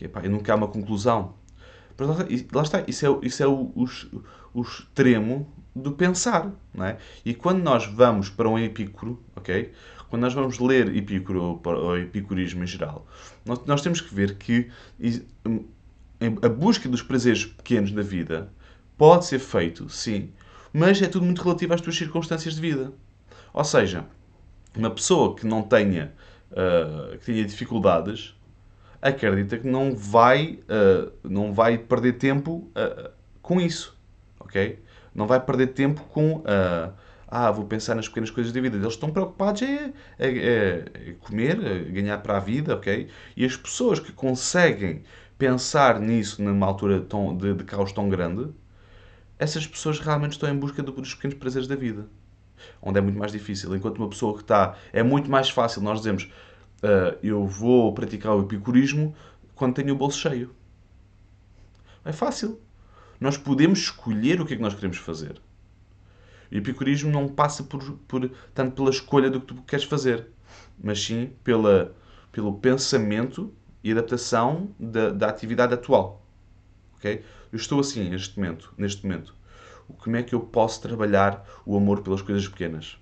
E, 0.00 0.04
epá, 0.04 0.24
e 0.24 0.28
nunca 0.28 0.52
há 0.52 0.56
uma 0.56 0.68
conclusão. 0.68 1.34
Mas 1.96 2.08
lá, 2.08 2.16
lá 2.52 2.62
está, 2.62 2.84
isso 2.86 3.06
é, 3.06 3.26
isso 3.26 3.42
é 3.42 3.46
o, 3.46 3.72
o, 3.74 3.86
o 4.54 4.62
extremo 4.62 5.46
do 5.74 5.92
pensar, 5.92 6.50
não 6.74 6.84
é? 6.84 6.98
E 7.24 7.34
quando 7.34 7.62
nós 7.62 7.86
vamos 7.86 8.28
para 8.28 8.48
um 8.48 8.58
epicuro, 8.58 9.22
ok? 9.36 9.72
Quando 10.12 10.24
nós 10.24 10.34
vamos 10.34 10.58
ler 10.58 10.94
Epicuro 10.94 11.58
ou 11.64 11.96
epicurismo 11.96 12.62
em 12.62 12.66
geral, 12.66 13.06
nós, 13.46 13.64
nós 13.64 13.80
temos 13.80 13.98
que 13.98 14.14
ver 14.14 14.34
que 14.34 14.70
a 16.42 16.48
busca 16.50 16.86
dos 16.86 17.00
prazeres 17.00 17.46
pequenos 17.46 17.92
da 17.92 18.02
vida 18.02 18.52
pode 18.98 19.24
ser 19.24 19.38
feito, 19.38 19.88
sim, 19.88 20.30
mas 20.72 21.00
é 21.02 21.08
tudo 21.08 21.24
muito 21.24 21.42
relativo 21.42 21.74
às 21.74 21.80
tuas 21.80 21.96
circunstâncias 21.96 22.54
de 22.54 22.60
vida. 22.60 22.92
Ou 23.52 23.64
seja, 23.64 24.04
uma 24.76 24.90
pessoa 24.90 25.34
que 25.34 25.46
não 25.46 25.62
tenha, 25.62 26.12
uh, 26.50 27.18
que 27.18 27.26
tenha 27.26 27.44
dificuldades 27.44 28.34
acredita 29.00 29.58
que 29.58 29.66
não 29.66 29.94
vai, 29.96 30.60
uh, 30.62 31.12
não 31.22 31.52
vai 31.52 31.76
perder 31.76 32.14
tempo 32.14 32.70
uh, 32.76 33.10
com 33.42 33.60
isso, 33.60 33.98
ok? 34.38 34.78
Não 35.14 35.26
vai 35.26 35.40
perder 35.40 35.68
tempo 35.68 36.02
com 36.04 36.42
ah, 37.34 37.50
vou 37.50 37.64
pensar 37.64 37.94
nas 37.94 38.06
pequenas 38.06 38.30
coisas 38.30 38.52
da 38.52 38.60
vida. 38.60 38.76
Eles 38.76 38.92
estão 38.92 39.10
preocupados 39.10 39.62
é, 39.62 39.90
é, 40.18 40.28
é, 40.28 41.14
comer, 41.22 41.58
é 41.64 41.78
ganhar 41.90 42.18
para 42.18 42.36
a 42.36 42.40
vida, 42.40 42.74
ok? 42.74 43.08
E 43.34 43.44
as 43.46 43.56
pessoas 43.56 43.98
que 43.98 44.12
conseguem 44.12 45.02
pensar 45.38 45.98
nisso 45.98 46.42
numa 46.42 46.66
altura 46.66 47.00
tão, 47.00 47.34
de, 47.34 47.54
de 47.54 47.64
caos 47.64 47.90
tão 47.90 48.06
grande, 48.10 48.52
essas 49.42 49.66
pessoas 49.66 49.98
realmente 49.98 50.32
estão 50.32 50.48
em 50.48 50.56
busca 50.56 50.82
dos 50.84 51.14
pequenos 51.14 51.36
prazeres 51.36 51.66
da 51.66 51.74
vida. 51.74 52.06
Onde 52.80 52.98
é 52.98 53.02
muito 53.02 53.18
mais 53.18 53.32
difícil. 53.32 53.74
Enquanto 53.74 53.98
uma 53.98 54.08
pessoa 54.08 54.34
que 54.34 54.42
está. 54.42 54.76
É 54.92 55.02
muito 55.02 55.28
mais 55.28 55.50
fácil 55.50 55.82
nós 55.82 55.98
dizemos 55.98 56.30
uh, 56.82 57.18
eu 57.22 57.44
vou 57.44 57.92
praticar 57.92 58.36
o 58.36 58.42
epicurismo 58.42 59.12
quando 59.56 59.74
tenho 59.74 59.94
o 59.94 59.98
bolso 59.98 60.18
cheio. 60.18 60.54
É 62.04 62.12
fácil. 62.12 62.60
Nós 63.20 63.36
podemos 63.36 63.80
escolher 63.80 64.40
o 64.40 64.46
que 64.46 64.54
é 64.54 64.56
que 64.56 64.62
nós 64.62 64.74
queremos 64.74 64.98
fazer. 64.98 65.40
O 66.50 66.54
epicurismo 66.54 67.10
não 67.10 67.26
passa 67.26 67.64
por, 67.64 67.82
por, 68.06 68.30
tanto 68.54 68.76
pela 68.76 68.90
escolha 68.90 69.28
do 69.28 69.40
que 69.40 69.46
tu 69.46 69.62
queres 69.62 69.84
fazer, 69.84 70.28
mas 70.80 71.02
sim 71.02 71.32
pela, 71.42 71.96
pelo 72.30 72.54
pensamento 72.54 73.52
e 73.82 73.90
adaptação 73.90 74.70
da, 74.78 75.10
da 75.10 75.28
atividade 75.28 75.74
atual. 75.74 76.21
Okay? 77.02 77.24
Eu 77.52 77.56
estou 77.56 77.80
assim 77.80 78.08
neste 78.08 78.38
momento, 78.38 78.72
neste 78.78 79.04
momento. 79.04 79.34
Como 79.98 80.16
é 80.16 80.22
que 80.22 80.34
eu 80.34 80.40
posso 80.40 80.80
trabalhar 80.80 81.44
o 81.66 81.76
amor 81.76 82.00
pelas 82.00 82.22
coisas 82.22 82.46
pequenas? 82.46 82.96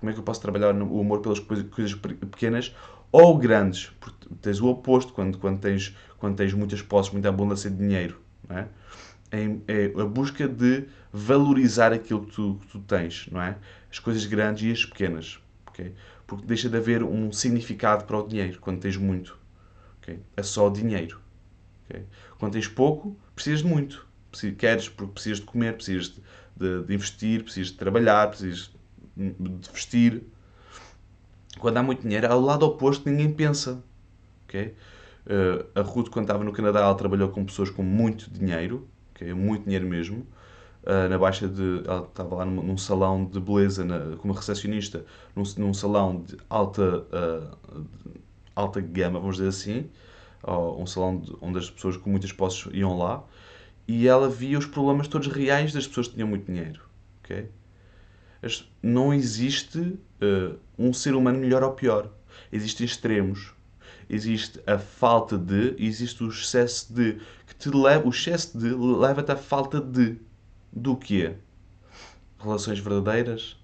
Como 0.00 0.10
é 0.10 0.12
que 0.12 0.18
eu 0.18 0.24
posso 0.24 0.42
trabalhar 0.42 0.74
o 0.74 1.00
amor 1.00 1.20
pelas 1.20 1.38
coisas 1.38 1.94
pequenas 1.94 2.74
ou 3.12 3.38
grandes? 3.38 3.90
Porque 4.00 4.26
tens 4.42 4.60
o 4.60 4.66
oposto 4.66 5.12
quando, 5.12 5.38
quando, 5.38 5.60
tens, 5.60 5.96
quando 6.18 6.36
tens 6.36 6.52
muitas 6.52 6.82
posses, 6.82 7.12
muita 7.12 7.28
abundância 7.28 7.70
de 7.70 7.76
dinheiro. 7.76 8.20
Não 8.48 8.58
é? 8.58 8.68
é, 9.30 10.00
a 10.00 10.04
busca 10.04 10.46
de 10.48 10.84
valorizar 11.12 11.92
aquilo 11.92 12.26
que 12.26 12.32
tu, 12.32 12.58
que 12.60 12.66
tu, 12.68 12.78
tens, 12.80 13.28
não 13.30 13.40
é? 13.40 13.56
As 13.90 13.98
coisas 13.98 14.24
grandes 14.26 14.64
e 14.64 14.72
as 14.72 14.84
pequenas, 14.84 15.38
ok? 15.66 15.94
Porque 16.26 16.44
deixa 16.44 16.68
de 16.68 16.76
haver 16.76 17.02
um 17.02 17.32
significado 17.32 18.04
para 18.04 18.18
o 18.18 18.26
dinheiro 18.26 18.58
quando 18.60 18.80
tens 18.80 18.96
muito, 18.96 19.38
ok? 19.98 20.18
É 20.36 20.42
só 20.42 20.68
dinheiro, 20.68 21.20
ok? 21.88 22.04
Quando 22.38 22.52
tens 22.52 22.68
pouco, 22.68 23.16
precisas 23.34 23.62
de 23.62 23.66
muito. 23.66 24.06
Queres 24.58 24.88
porque 24.88 25.12
precisas 25.14 25.40
de 25.40 25.46
comer, 25.46 25.74
precisas 25.74 26.08
de, 26.08 26.22
de, 26.56 26.82
de 26.84 26.94
investir, 26.94 27.42
precisas 27.42 27.68
de 27.68 27.78
trabalhar, 27.78 28.28
precisas 28.28 28.70
de 29.16 29.70
vestir. 29.72 30.22
Quando 31.58 31.78
há 31.78 31.82
muito 31.82 32.02
dinheiro, 32.02 32.30
ao 32.30 32.40
lado 32.40 32.66
oposto 32.66 33.08
ninguém 33.08 33.32
pensa, 33.32 33.82
ok? 34.44 34.74
Uh, 35.26 35.66
a 35.74 35.82
Ruth, 35.82 36.08
quando 36.10 36.26
estava 36.26 36.44
no 36.44 36.52
Canadá, 36.52 36.80
ela 36.80 36.94
trabalhou 36.94 37.30
com 37.30 37.44
pessoas 37.44 37.70
com 37.70 37.82
muito 37.82 38.30
dinheiro, 38.30 38.86
é 39.20 39.32
muito 39.32 39.64
dinheiro 39.64 39.86
mesmo, 39.86 40.26
uh, 40.84 41.08
na 41.08 41.18
baixa 41.18 41.48
de. 41.48 41.82
Ela 41.84 42.04
estava 42.04 42.36
lá 42.36 42.44
num, 42.44 42.62
num 42.62 42.76
salão 42.76 43.24
de 43.24 43.40
beleza, 43.40 43.84
na, 43.84 44.16
como 44.18 44.32
recepcionista, 44.32 45.04
num, 45.34 45.42
num 45.56 45.74
salão 45.74 46.22
de 46.22 46.36
alta, 46.48 46.98
uh, 46.98 47.80
de 47.80 48.20
alta 48.54 48.80
gama, 48.80 49.18
vamos 49.18 49.36
dizer 49.36 49.48
assim, 49.48 49.90
uh, 50.46 50.80
um 50.80 50.86
salão 50.86 51.18
de, 51.18 51.34
onde 51.40 51.58
as 51.58 51.70
pessoas 51.70 51.96
com 51.96 52.10
muitas 52.10 52.32
posses 52.32 52.68
iam 52.72 52.96
lá, 52.96 53.24
e 53.88 54.06
ela 54.08 54.28
via 54.28 54.58
os 54.58 54.66
problemas 54.66 55.08
todos 55.08 55.28
reais 55.28 55.72
das 55.72 55.86
pessoas 55.86 56.08
que 56.08 56.14
tinham 56.14 56.28
muito 56.28 56.46
dinheiro. 56.46 56.80
Okay? 57.22 57.48
Não 58.82 59.12
existe 59.12 59.98
um 60.78 60.92
ser 60.92 61.14
humano 61.14 61.38
melhor 61.38 61.62
ou 61.62 61.72
pior. 61.72 62.10
Existem 62.52 62.84
extremos 62.86 63.52
existe 64.08 64.60
a 64.66 64.78
falta 64.78 65.36
de 65.36 65.74
existe 65.78 66.22
o 66.22 66.28
excesso 66.28 66.92
de, 66.92 67.18
que 67.46 67.54
te 67.58 67.70
leva, 67.70 68.06
o 68.06 68.10
excesso 68.10 68.56
de 68.58 68.70
leva-te 68.70 69.32
à 69.32 69.36
falta 69.36 69.80
de. 69.80 70.16
Do 70.72 70.94
quê? 70.94 71.34
Relações 72.38 72.78
verdadeiras, 72.78 73.56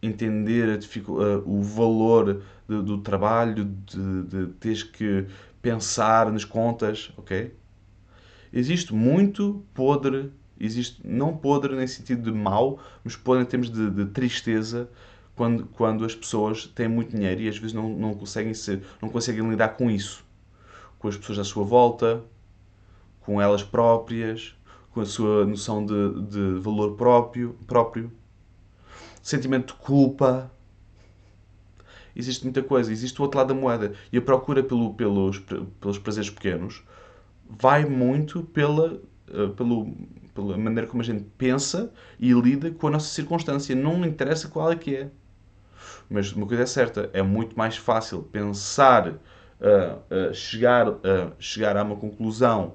entender 0.00 0.78
a, 0.78 1.38
o 1.44 1.60
valor 1.60 2.42
de, 2.68 2.82
do 2.82 2.98
trabalho, 2.98 3.64
de, 3.64 4.22
de 4.22 4.46
teres 4.54 4.84
que 4.84 5.26
pensar 5.60 6.30
nas 6.32 6.44
contas, 6.44 7.10
ok? 7.16 7.54
Existe 8.52 8.94
muito 8.94 9.64
podre, 9.74 10.32
existe 10.58 11.00
não 11.06 11.36
podre 11.36 11.76
nem 11.76 11.86
sentido 11.86 12.22
de 12.22 12.36
mau, 12.36 12.78
mas 13.04 13.16
podre 13.16 13.42
em 13.42 13.46
termos 13.46 13.70
de, 13.70 13.90
de 13.90 14.06
tristeza, 14.06 14.88
quando, 15.34 15.66
quando 15.66 16.04
as 16.04 16.14
pessoas 16.14 16.66
têm 16.66 16.88
muito 16.88 17.14
dinheiro 17.14 17.42
e 17.42 17.48
às 17.48 17.56
vezes 17.56 17.72
não, 17.72 17.88
não, 17.88 18.14
conseguem 18.14 18.52
ser, 18.52 18.82
não 19.00 19.08
conseguem 19.08 19.48
lidar 19.48 19.68
com 19.68 19.90
isso. 19.90 20.24
Com 20.98 21.06
as 21.06 21.16
pessoas 21.16 21.38
à 21.38 21.44
sua 21.44 21.62
volta, 21.62 22.24
com 23.20 23.40
elas 23.40 23.62
próprias, 23.62 24.56
com 24.90 25.00
a 25.00 25.06
sua 25.06 25.46
noção 25.46 25.86
de, 25.86 26.22
de 26.22 26.58
valor 26.58 26.96
próprio, 26.96 27.56
próprio, 27.68 28.10
sentimento 29.22 29.74
de 29.74 29.80
culpa. 29.80 30.50
Existe 32.18 32.44
muita 32.44 32.62
coisa. 32.62 32.92
Existe 32.92 33.18
o 33.20 33.22
outro 33.22 33.38
lado 33.38 33.54
da 33.54 33.58
moeda. 33.58 33.94
E 34.12 34.18
a 34.18 34.20
procura 34.20 34.62
pelo, 34.62 34.92
pelos, 34.94 35.38
pelos 35.80 35.98
prazeres 35.98 36.28
pequenos 36.28 36.82
vai 37.48 37.84
muito 37.86 38.42
pela, 38.42 39.00
uh, 39.30 39.48
pelo, 39.56 39.96
pela 40.34 40.58
maneira 40.58 40.86
como 40.86 41.00
a 41.00 41.04
gente 41.04 41.24
pensa 41.38 41.90
e 42.18 42.32
lida 42.32 42.70
com 42.72 42.88
a 42.88 42.90
nossa 42.90 43.08
circunstância. 43.08 43.74
Não 43.74 44.04
interessa 44.04 44.48
qual 44.48 44.70
é 44.70 44.76
que 44.76 44.96
é. 44.96 45.10
Mas 46.10 46.32
uma 46.32 46.46
coisa 46.46 46.62
é 46.62 46.66
certa, 46.66 47.10
é 47.12 47.22
muito 47.22 47.56
mais 47.56 47.76
fácil 47.76 48.22
pensar, 48.22 49.08
uh, 49.08 49.18
uh, 49.60 50.34
chegar, 50.34 50.88
uh, 50.88 51.32
chegar 51.38 51.76
a 51.76 51.82
uma 51.82 51.96
conclusão 51.96 52.74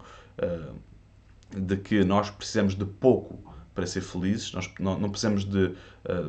de 1.56 1.78
que 1.78 2.04
nós 2.04 2.32
precisamos 2.32 2.74
de 2.74 2.86
pouco 2.86 3.54
para 3.76 3.86
ser 3.86 4.02
felizes, 4.02 4.52
nós 4.52 4.70
não, 4.80 5.00
não 5.00 5.10
precisamos, 5.12 5.46
de, 5.46 5.76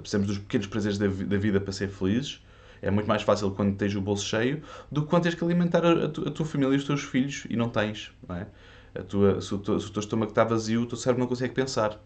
precisamos 0.01 0.29
dos 0.29 0.39
pequenos 0.39 0.67
prazeres 0.67 0.99
da, 0.99 1.07
da, 1.07 1.39
vida 1.39 1.59
para 1.59 1.73
ser 1.73 1.89
felizes. 1.89 2.45
É 2.85 2.91
muito 2.91 3.07
mais 3.07 3.23
fácil 3.23 3.51
quando 3.53 3.77
tens 3.77 3.95
o 3.95 4.01
bolso 4.01 4.25
cheio 4.25 4.63
do 4.91 5.03
que 5.03 5.09
quando 5.09 5.25
tens 5.25 5.35
que 5.35 5.43
alimentar 5.43 5.85
a, 5.85 6.09
tu, 6.09 6.29
a 6.29 6.31
tua 6.31 6.45
família 6.45 6.75
e 6.75 6.77
os 6.77 6.85
teus 6.85 7.03
filhos 7.03 7.47
e 7.49 7.57
não 7.57 7.69
tens. 7.69 8.13
Não 8.29 8.37
é? 8.37 8.47
a 8.95 9.03
tua, 9.03 9.41
se, 9.41 9.53
o 9.55 9.59
teu, 9.59 9.79
se 9.81 9.89
o 9.89 9.91
teu 9.91 10.01
estômago 10.01 10.31
está 10.31 10.45
vazio, 10.45 10.83
o 10.83 10.87
teu 10.87 10.97
cérebro 10.97 11.21
não 11.21 11.29
consegue 11.29 11.53
pensar. 11.53 12.01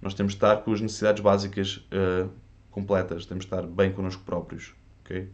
Nós 0.00 0.14
temos 0.14 0.32
de 0.32 0.36
estar 0.36 0.56
com 0.58 0.72
as 0.72 0.80
necessidades 0.80 1.22
básicas 1.22 1.76
uh, 1.76 2.30
completas, 2.70 3.26
temos 3.26 3.44
de 3.44 3.52
estar 3.52 3.66
bem 3.66 3.92
connosco 3.92 4.22
próprios. 4.24 4.74
ok? 5.04 5.28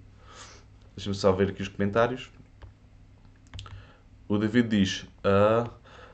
Deixa-me 0.97 1.15
só 1.15 1.33
ver 1.33 1.51
aqui 1.51 1.63
os 1.63 1.69
comentários. 1.69 2.31
O 4.29 4.39
David 4.39 4.69
diz: 4.69 5.07
a, 5.23 5.71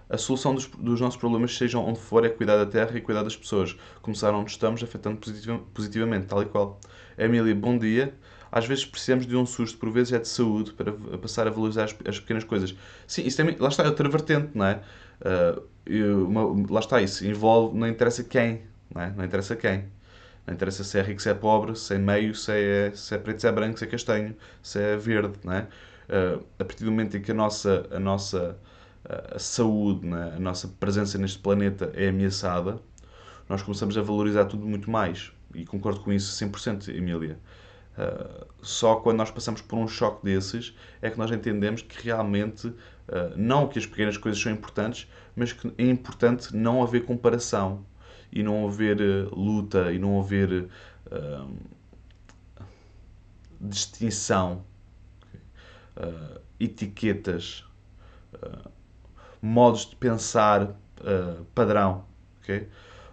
a 0.08 0.18
solução 0.18 0.54
dos, 0.54 0.66
dos, 0.66 1.00
nossos 1.00 1.18
problemas, 1.18 1.56
sejam 1.56 1.84
onde 1.84 1.98
for, 1.98 2.24
é 2.24 2.28
cuidar 2.28 2.56
da 2.56 2.66
terra 2.66 2.96
e 2.96 3.00
cuidar 3.00 3.22
das 3.22 3.36
pessoas. 3.36 3.76
Começar 4.02 4.32
onde 4.34 4.50
estamos, 4.50 4.82
afetando 4.82 5.18
positivamente, 5.72 6.26
tal 6.26 6.42
e 6.42 6.46
qual. 6.46 6.78
Emília, 7.16 7.54
bom 7.54 7.78
dia. 7.78 8.14
Às 8.50 8.66
vezes 8.66 8.84
precisamos 8.84 9.26
de 9.26 9.36
um 9.36 9.46
susto, 9.46 9.78
por 9.78 9.90
vezes 9.90 10.12
é 10.12 10.18
de 10.18 10.28
saúde, 10.28 10.72
para 10.72 10.92
passar 11.18 11.46
a 11.46 11.50
valorizar 11.50 11.84
as, 11.84 11.96
as 12.06 12.20
pequenas 12.20 12.44
coisas. 12.44 12.74
Sim, 13.06 13.22
isso 13.26 13.36
também, 13.36 13.56
lá 13.58 13.68
está, 13.68 13.84
é 13.84 13.86
outra 13.88 14.08
vertente, 14.08 14.50
não 14.54 14.66
é? 14.66 14.80
Uh, 15.20 16.24
uma, 16.24 16.72
lá 16.72 16.80
está, 16.80 17.00
isso 17.00 17.26
envolve, 17.26 17.76
não 17.76 17.88
interessa 17.88 18.24
quem, 18.24 18.62
não, 18.94 19.02
é? 19.02 19.10
não 19.16 19.24
interessa 19.24 19.56
quem. 19.56 19.84
Não 20.46 20.54
interessa 20.54 20.82
se 20.84 20.98
é 20.98 21.02
rico, 21.02 21.20
se 21.20 21.28
é 21.28 21.34
pobre, 21.34 21.76
se 21.76 21.94
é 21.94 21.98
meio, 21.98 22.34
se 22.34 22.52
é, 22.52 22.92
se 22.94 23.14
é 23.14 23.18
preto, 23.18 23.40
se 23.40 23.48
é 23.48 23.52
branco, 23.52 23.78
se 23.78 23.84
é 23.84 23.88
castanho, 23.88 24.36
se 24.62 24.80
é 24.80 24.96
verde, 24.96 25.38
não 25.44 25.52
é? 25.52 25.68
uh, 26.08 26.44
a 26.58 26.64
partir 26.64 26.84
do 26.84 26.90
momento 26.90 27.16
em 27.16 27.20
que 27.20 27.30
a 27.30 27.34
nossa, 27.34 27.86
a 27.90 27.98
nossa 27.98 28.58
a 29.04 29.38
saúde, 29.38 30.06
né? 30.06 30.34
a 30.36 30.40
nossa 30.40 30.68
presença 30.68 31.16
neste 31.18 31.38
planeta 31.38 31.90
é 31.94 32.08
ameaçada, 32.08 32.78
nós 33.48 33.62
começamos 33.62 33.96
a 33.96 34.02
valorizar 34.02 34.44
tudo 34.44 34.66
muito 34.66 34.90
mais. 34.90 35.32
E 35.54 35.64
concordo 35.64 36.00
com 36.00 36.12
isso 36.12 36.32
100%, 36.44 36.88
Emília. 36.94 37.38
Uh, 37.98 38.46
só 38.62 38.96
quando 38.96 39.16
nós 39.16 39.28
passamos 39.28 39.60
por 39.60 39.76
um 39.76 39.88
choque 39.88 40.24
desses 40.24 40.72
é 41.02 41.10
que 41.10 41.18
nós 41.18 41.32
entendemos 41.32 41.82
que 41.82 42.00
realmente, 42.04 42.68
uh, 42.68 42.76
não 43.36 43.66
que 43.66 43.76
as 43.76 43.86
pequenas 43.86 44.16
coisas 44.16 44.40
são 44.40 44.52
importantes, 44.52 45.10
mas 45.34 45.52
que 45.52 45.66
é 45.76 45.84
importante 45.84 46.54
não 46.54 46.80
haver 46.80 47.04
comparação 47.04 47.84
e 48.30 48.40
não 48.40 48.68
haver 48.68 49.00
uh, 49.00 49.34
luta 49.34 49.92
e 49.92 49.98
não 49.98 50.20
haver 50.20 50.68
distinção, 53.60 54.62
etiquetas, 56.60 57.64
modos 59.40 59.86
de 59.86 59.96
pensar 59.96 60.76
padrão. 61.54 62.04
Okay? 62.42 62.68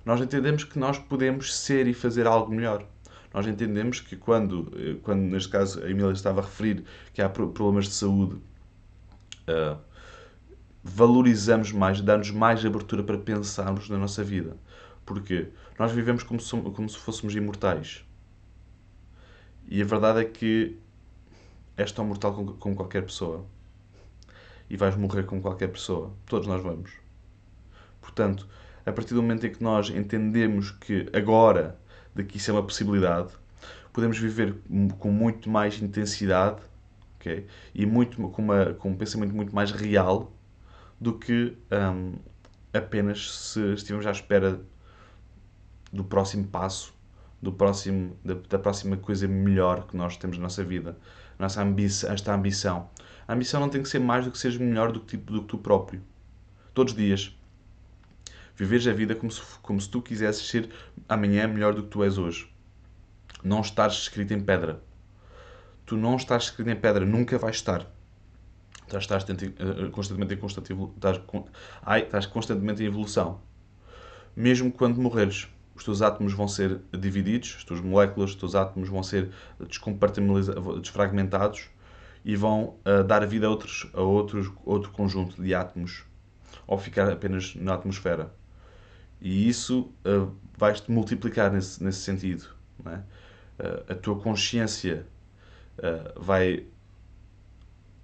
nós 0.06 0.22
entendemos 0.22 0.63
que 0.63 0.77
nós 0.77 1.00
podemos 1.00 1.56
ser 1.56 1.88
e 1.88 1.94
fazer 1.94 2.27
algo 2.27 2.54
melhor. 2.54 2.86
Nós 3.36 3.46
entendemos 3.48 4.00
que 4.00 4.15
quando, 4.15 4.72
eh, 4.77 4.96
quando 5.04 5.20
neste 5.20 5.50
caso 5.50 5.84
a 5.84 5.89
Emília 5.89 6.13
estava 6.13 6.39
a 6.39 6.44
referir 6.46 6.86
que 7.13 7.22
há 7.22 7.27
problemas 7.27 7.84
de 7.84 7.94
saúde, 7.94 8.36
uh, 8.36 9.77
valorizamos 10.82 11.74
mais, 11.74 12.00
damos 12.00 12.32
mais 12.32 12.65
abertura 12.65 13.04
para 13.04 13.18
pensarmos 13.18 13.89
na 13.89 13.98
nossa 13.98 14.24
vida. 14.24 14.56
Porque 15.06 15.50
nós 15.77 15.92
vivemos 15.92 16.24
como, 16.24 16.39
somos, 16.39 16.74
como 16.74 16.88
se 16.88 16.98
fôssemos 16.98 17.36
imortais. 17.36 18.06
E 19.68 19.82
a 19.82 19.86
verdade 19.86 20.22
é 20.22 20.24
que 20.24 20.77
és 21.75 21.92
tão 21.92 22.06
mortal 22.06 22.34
como, 22.34 22.54
como 22.54 22.74
qualquer 22.74 23.04
pessoa. 23.04 23.46
E 24.70 24.77
vais 24.77 24.96
morrer 24.96 25.25
como 25.25 25.42
qualquer 25.42 25.68
pessoa. 25.74 26.13
Todos 26.25 26.48
nós 26.48 26.63
vamos. 26.63 26.89
Portanto, 28.00 28.48
a 28.86 28.94
partir 28.94 29.13
do 29.13 29.22
momento 29.22 29.46
em 29.46 29.51
que 29.51 29.62
nós 29.62 29.89
entendemos 29.89 30.72
que 30.72 31.10
agora, 31.12 31.77
de 32.15 32.24
que 32.24 32.38
isso 32.38 32.50
é 32.50 32.53
uma 32.53 32.63
possibilidade, 32.63 33.34
podemos 33.91 34.17
viver 34.17 34.55
com 35.00 35.12
muito 35.12 35.50
mais 35.50 35.81
intensidade 35.81 36.62
okay? 37.15 37.45
e 37.74 37.86
muito, 37.86 38.17
com, 38.29 38.41
uma, 38.41 38.74
com 38.74 38.91
um 38.91 38.95
pensamento 38.95 39.36
muito 39.36 39.53
mais 39.53 39.72
real 39.72 40.31
do 41.00 41.17
que 41.17 41.57
um, 41.72 42.13
apenas 42.74 43.31
se 43.31 43.74
estivermos 43.74 44.05
à 44.05 44.12
espera 44.12 44.62
do 45.91 46.03
próximo 46.03 46.45
passo, 46.48 46.93
do 47.41 47.51
próximo, 47.51 48.17
da, 48.24 48.34
da, 48.34 48.60
próxima 48.60 48.98
coisa 48.98 49.27
melhor 49.27 49.88
que 49.88 49.95
nós 49.95 50.17
temos 50.17 50.38
na 50.38 50.43
nossa 50.43 50.63
vida. 50.63 50.98
Nossa 51.38 51.62
ambição, 51.62 52.12
esta 52.12 52.34
ambição. 52.34 52.89
A 53.27 53.34
ambição 53.34 53.60
não 53.60 53.69
tem 53.69 53.81
que 53.81 53.89
ser 53.89 54.00
mais 54.00 54.25
do 54.25 54.31
que 54.31 54.38
seres 54.38 54.57
melhor 54.57 54.91
do 54.91 55.00
que, 55.00 55.17
tipo, 55.17 55.31
do 55.31 55.41
que 55.41 55.48
tu 55.48 55.57
próprio. 55.57 56.01
Todos 56.74 56.93
os 56.93 56.98
dias. 56.98 57.36
Viveres 58.57 58.88
a 58.88 58.93
vida 58.93 59.15
como 59.15 59.31
se, 59.31 59.41
como 59.62 59.81
se 59.81 59.89
tu 59.89 60.01
quisesses 60.01 60.47
ser 60.47 60.69
amanhã 61.09 61.47
melhor 61.47 61.74
do 61.74 61.83
que 61.83 61.89
tu 61.89 62.03
és 62.03 62.17
hoje. 62.17 62.50
Não 63.43 63.59
estás 63.59 63.93
escrito 63.93 64.33
em 64.33 64.39
pedra. 64.39 64.81
Tu 65.85 65.97
não 65.97 66.15
estás 66.15 66.45
escrito 66.45 66.69
em 66.69 66.75
pedra, 66.75 67.05
nunca 67.05 67.38
vais 67.38 67.57
estar. 67.57 67.85
Estás, 68.88 69.03
estás 69.03 69.25
eh, 69.29 69.89
constantemente 69.91 70.35
em 70.35 70.38
constante 70.38 70.71
estás, 70.95 71.19
ai, 71.83 72.03
estás 72.03 72.25
constantemente 72.25 72.81
em 72.81 72.85
evolução. 72.85 73.41
Mesmo 74.35 74.71
quando 74.71 75.01
morreres, 75.01 75.50
os 75.75 75.83
teus 75.83 76.01
átomos 76.01 76.33
vão 76.33 76.47
ser 76.47 76.79
divididos, 76.97 77.55
as 77.57 77.63
tuas 77.65 77.81
moléculas, 77.81 78.31
os 78.31 78.35
teus 78.35 78.55
átomos 78.55 78.88
vão 78.88 79.03
ser 79.03 79.31
desfragmentados 80.81 81.69
e 82.24 82.35
vão 82.35 82.75
uh, 82.85 83.03
dar 83.03 83.25
vida 83.27 83.48
a, 83.48 83.50
outros, 83.50 83.87
a 83.94 84.01
outros, 84.01 84.50
outro 84.63 84.91
conjunto 84.91 85.41
de 85.41 85.53
átomos 85.53 86.05
ou 86.65 86.77
ficar 86.77 87.11
apenas 87.11 87.53
na 87.55 87.74
atmosfera. 87.74 88.31
E 89.25 89.50
isso 89.50 89.92
uh, 90.05 90.31
vais-te 90.55 90.92
multiplicar 90.92 91.51
nesse, 91.51 91.83
nesse 91.83 92.01
sentido. 92.01 92.46
É? 92.85 92.92
Uh, 92.92 93.94
a 93.94 93.96
tua 93.96 94.20
consciência 94.20 95.03
uh, 95.79 96.22
vai. 96.22 96.68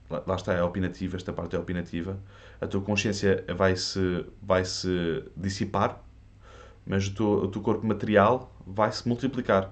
Lá, 0.09 0.23
lá, 0.25 0.35
está, 0.35 0.53
é 0.53 0.63
opinativa, 0.63 1.15
esta 1.15 1.31
parte 1.31 1.55
é 1.55 1.59
opinativa. 1.59 2.17
A 2.59 2.65
tua 2.65 2.81
consciência 2.81 3.45
vai-se 3.55 4.25
vai 4.41 4.65
-se 4.65 5.23
dissipar, 5.37 6.03
mas 6.87 7.05
o 7.07 7.13
teu, 7.13 7.27
o 7.27 7.47
teu 7.49 7.61
corpo 7.61 7.85
material 7.85 8.51
vai-se 8.65 9.07
multiplicar. 9.07 9.71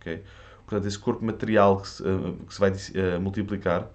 Okay? 0.00 0.22
Portanto, 0.64 0.86
esse 0.86 0.98
corpo 0.98 1.24
material 1.24 1.80
que 1.80 1.88
se, 1.88 2.04
que 2.46 2.54
se 2.54 2.60
vai 2.60 2.72
multiplicar 3.20 3.90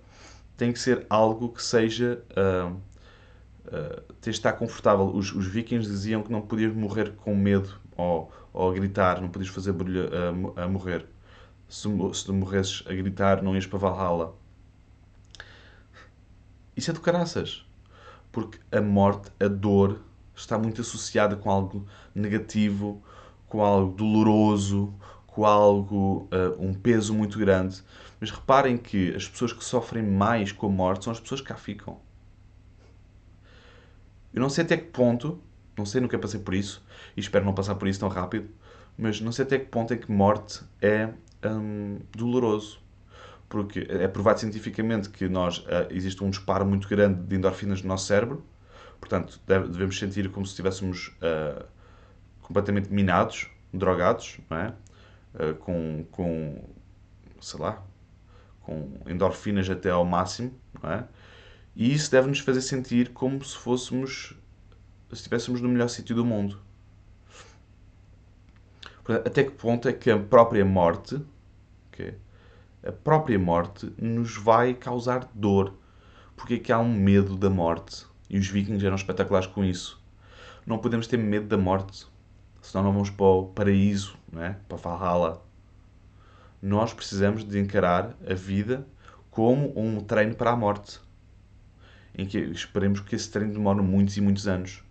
tem 0.57 0.73
que 0.73 0.79
ser 0.79 1.05
algo 1.09 1.47
que 1.47 1.63
seja 1.63 2.21
uh, 2.31 2.77
tens 4.21 4.35
de 4.35 4.39
estar 4.39 4.53
confortável. 4.53 5.07
Os, 5.07 5.33
os, 5.33 5.45
vikings 5.47 5.89
diziam 5.89 6.23
que 6.23 6.31
não 6.31 6.41
podias 6.41 6.73
morrer 6.73 7.13
com 7.17 7.35
medo 7.35 7.79
ou, 7.95 8.31
ou 8.51 8.71
gritar, 8.73 9.21
não 9.21 9.29
podias 9.29 9.49
fazer 9.49 9.71
barulho 9.73 10.09
a, 10.57 10.63
a 10.63 10.67
morrer. 10.67 11.05
Se, 11.67 11.87
se 12.13 12.31
morresses 12.31 12.83
a 12.87 12.93
gritar, 12.93 13.43
não 13.43 13.55
ias 13.55 13.67
para 13.67 13.77
Valhalla. 13.77 14.35
Isso 16.75 16.89
é 16.89 16.93
do 16.93 17.01
caraças. 17.01 17.65
Porque 18.31 18.59
a 18.71 18.81
morte, 18.81 19.31
a 19.39 19.47
dor, 19.47 19.99
está 20.35 20.57
muito 20.57 20.81
associada 20.81 21.35
com 21.35 21.49
algo 21.49 21.85
negativo, 22.15 23.03
com 23.47 23.63
algo 23.63 23.93
doloroso, 23.95 24.93
com 25.27 25.45
algo, 25.45 26.27
uh, 26.31 26.63
um 26.63 26.73
peso 26.73 27.13
muito 27.13 27.37
grande. 27.37 27.83
Mas 28.19 28.31
reparem 28.31 28.77
que 28.77 29.13
as 29.15 29.27
pessoas 29.27 29.53
que 29.53 29.63
sofrem 29.63 30.03
mais 30.03 30.51
com 30.51 30.67
a 30.67 30.69
morte 30.69 31.05
são 31.05 31.11
as 31.11 31.19
pessoas 31.19 31.41
que 31.41 31.47
cá 31.47 31.55
ficam. 31.55 31.99
Eu 34.33 34.41
não 34.41 34.49
sei 34.49 34.63
até 34.63 34.77
que 34.77 34.85
ponto, 34.85 35.39
não 35.77 35.85
sei, 35.85 36.01
nunca 36.01 36.17
passei 36.19 36.39
por 36.39 36.53
isso, 36.53 36.83
e 37.15 37.19
espero 37.19 37.45
não 37.45 37.53
passar 37.53 37.75
por 37.75 37.87
isso 37.87 37.99
tão 37.99 38.09
rápido, 38.09 38.49
mas 38.97 39.21
não 39.21 39.31
sei 39.31 39.45
até 39.45 39.57
que 39.57 39.65
ponto 39.65 39.93
é 39.93 39.97
que 39.97 40.11
morte 40.11 40.61
é 40.81 41.09
hum, 41.45 41.99
doloroso. 42.11 42.79
Porque 43.47 43.87
é 43.89 44.07
provado 44.07 44.39
cientificamente 44.39 45.09
que 45.09 45.27
nós, 45.27 45.59
uh, 45.59 45.87
existe 45.89 46.23
um 46.23 46.29
disparo 46.29 46.65
muito 46.65 46.87
grande 46.87 47.21
de 47.23 47.35
endorfinas 47.35 47.81
no 47.81 47.87
nosso 47.87 48.05
cérebro, 48.05 48.45
portanto, 48.99 49.41
deve, 49.47 49.69
devemos 49.69 49.97
sentir 49.97 50.29
como 50.29 50.45
se 50.45 50.51
estivéssemos 50.51 51.07
uh, 51.17 51.65
completamente 52.41 52.93
minados, 52.93 53.49
drogados, 53.73 54.39
não 54.49 54.57
é? 54.57 54.73
Uh, 55.33 55.55
com, 55.55 56.05
com, 56.11 56.63
sei 57.39 57.59
lá, 57.59 57.81
com 58.61 58.87
endorfinas 59.07 59.67
até 59.69 59.89
ao 59.89 60.05
máximo, 60.05 60.53
não 60.83 60.91
é? 60.91 61.07
E 61.79 61.93
isso 61.93 62.11
deve-nos 62.11 62.39
fazer 62.39 62.59
sentir 62.59 63.13
como 63.13 63.41
se 63.41 63.55
fôssemos, 63.55 64.35
se 65.07 65.13
estivéssemos 65.13 65.61
no 65.61 65.69
melhor 65.69 65.87
sítio 65.87 66.13
do 66.13 66.25
mundo. 66.25 66.59
Até 69.07 69.45
que 69.45 69.51
ponto 69.51 69.87
é 69.87 69.93
que 69.93 70.11
a 70.11 70.19
própria 70.19 70.65
morte, 70.65 71.21
a 72.85 72.91
própria 72.91 73.39
morte, 73.39 73.89
nos 73.97 74.35
vai 74.35 74.73
causar 74.73 75.31
dor? 75.33 75.73
Porque 76.35 76.55
é 76.55 76.59
que 76.59 76.73
há 76.73 76.79
um 76.79 76.93
medo 76.93 77.37
da 77.37 77.49
morte? 77.49 78.05
E 78.29 78.37
os 78.37 78.49
vikings 78.49 78.85
eram 78.85 78.97
espetaculares 78.97 79.47
com 79.47 79.63
isso. 79.63 80.03
Não 80.65 80.79
podemos 80.79 81.07
ter 81.07 81.15
medo 81.15 81.47
da 81.47 81.57
morte, 81.57 82.05
senão 82.61 82.83
não 82.83 82.91
vamos 82.91 83.09
para 83.09 83.25
o 83.25 83.47
paraíso, 83.47 84.17
não 84.29 84.43
é? 84.43 84.57
para 84.67 84.77
Valhalla. 84.77 85.41
Nós 86.61 86.93
precisamos 86.93 87.45
de 87.45 87.57
encarar 87.57 88.17
a 88.29 88.33
vida 88.33 88.85
como 89.31 89.71
um 89.79 90.01
treino 90.01 90.35
para 90.35 90.51
a 90.51 90.57
morte 90.57 90.99
em 92.19 92.25
que 92.25 92.37
esperemos 92.37 92.99
que 92.99 93.15
esse 93.15 93.29
treino 93.31 93.53
demore 93.53 93.81
muitos 93.81 94.17
e 94.17 94.21
muitos 94.21 94.47
anos. 94.47 94.83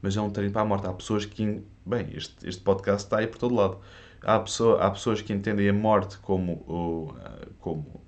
Mas 0.00 0.16
é 0.16 0.20
um 0.20 0.30
treino 0.30 0.52
para 0.52 0.62
a 0.62 0.64
morte. 0.64 0.86
Há 0.86 0.92
pessoas 0.92 1.24
que. 1.24 1.62
Bem, 1.84 2.08
este, 2.14 2.48
este 2.48 2.62
podcast 2.62 3.04
está 3.04 3.18
aí 3.18 3.26
por 3.26 3.38
todo 3.38 3.54
lado. 3.54 3.78
Há, 4.22 4.38
pessoa, 4.38 4.80
há 4.80 4.90
pessoas 4.90 5.20
que 5.20 5.32
entendem 5.32 5.68
a 5.68 5.72
morte 5.72 6.18
como 6.18 6.52
o, 6.52 7.14
como, 7.58 8.00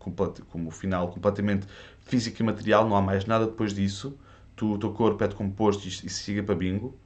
como, 0.49 0.71
final 0.71 1.09
completamente 1.09 1.67
físico 2.01 2.41
e 2.43 2.45
material, 2.45 2.88
não 2.88 2.97
há 2.97 3.03
mais 3.03 3.25
nada 3.27 3.47
depois 3.47 3.75
disso. 3.75 4.17
Tu, 4.57 4.73
o 4.73 4.79
teu 4.79 4.93
corpo 4.93 5.23
é 5.23 5.29
decomposto 5.29 5.87
e, 5.87 5.88
e 5.88 6.11
siga 6.11 6.43
para 6.43 6.55
bingo. 6.55 6.97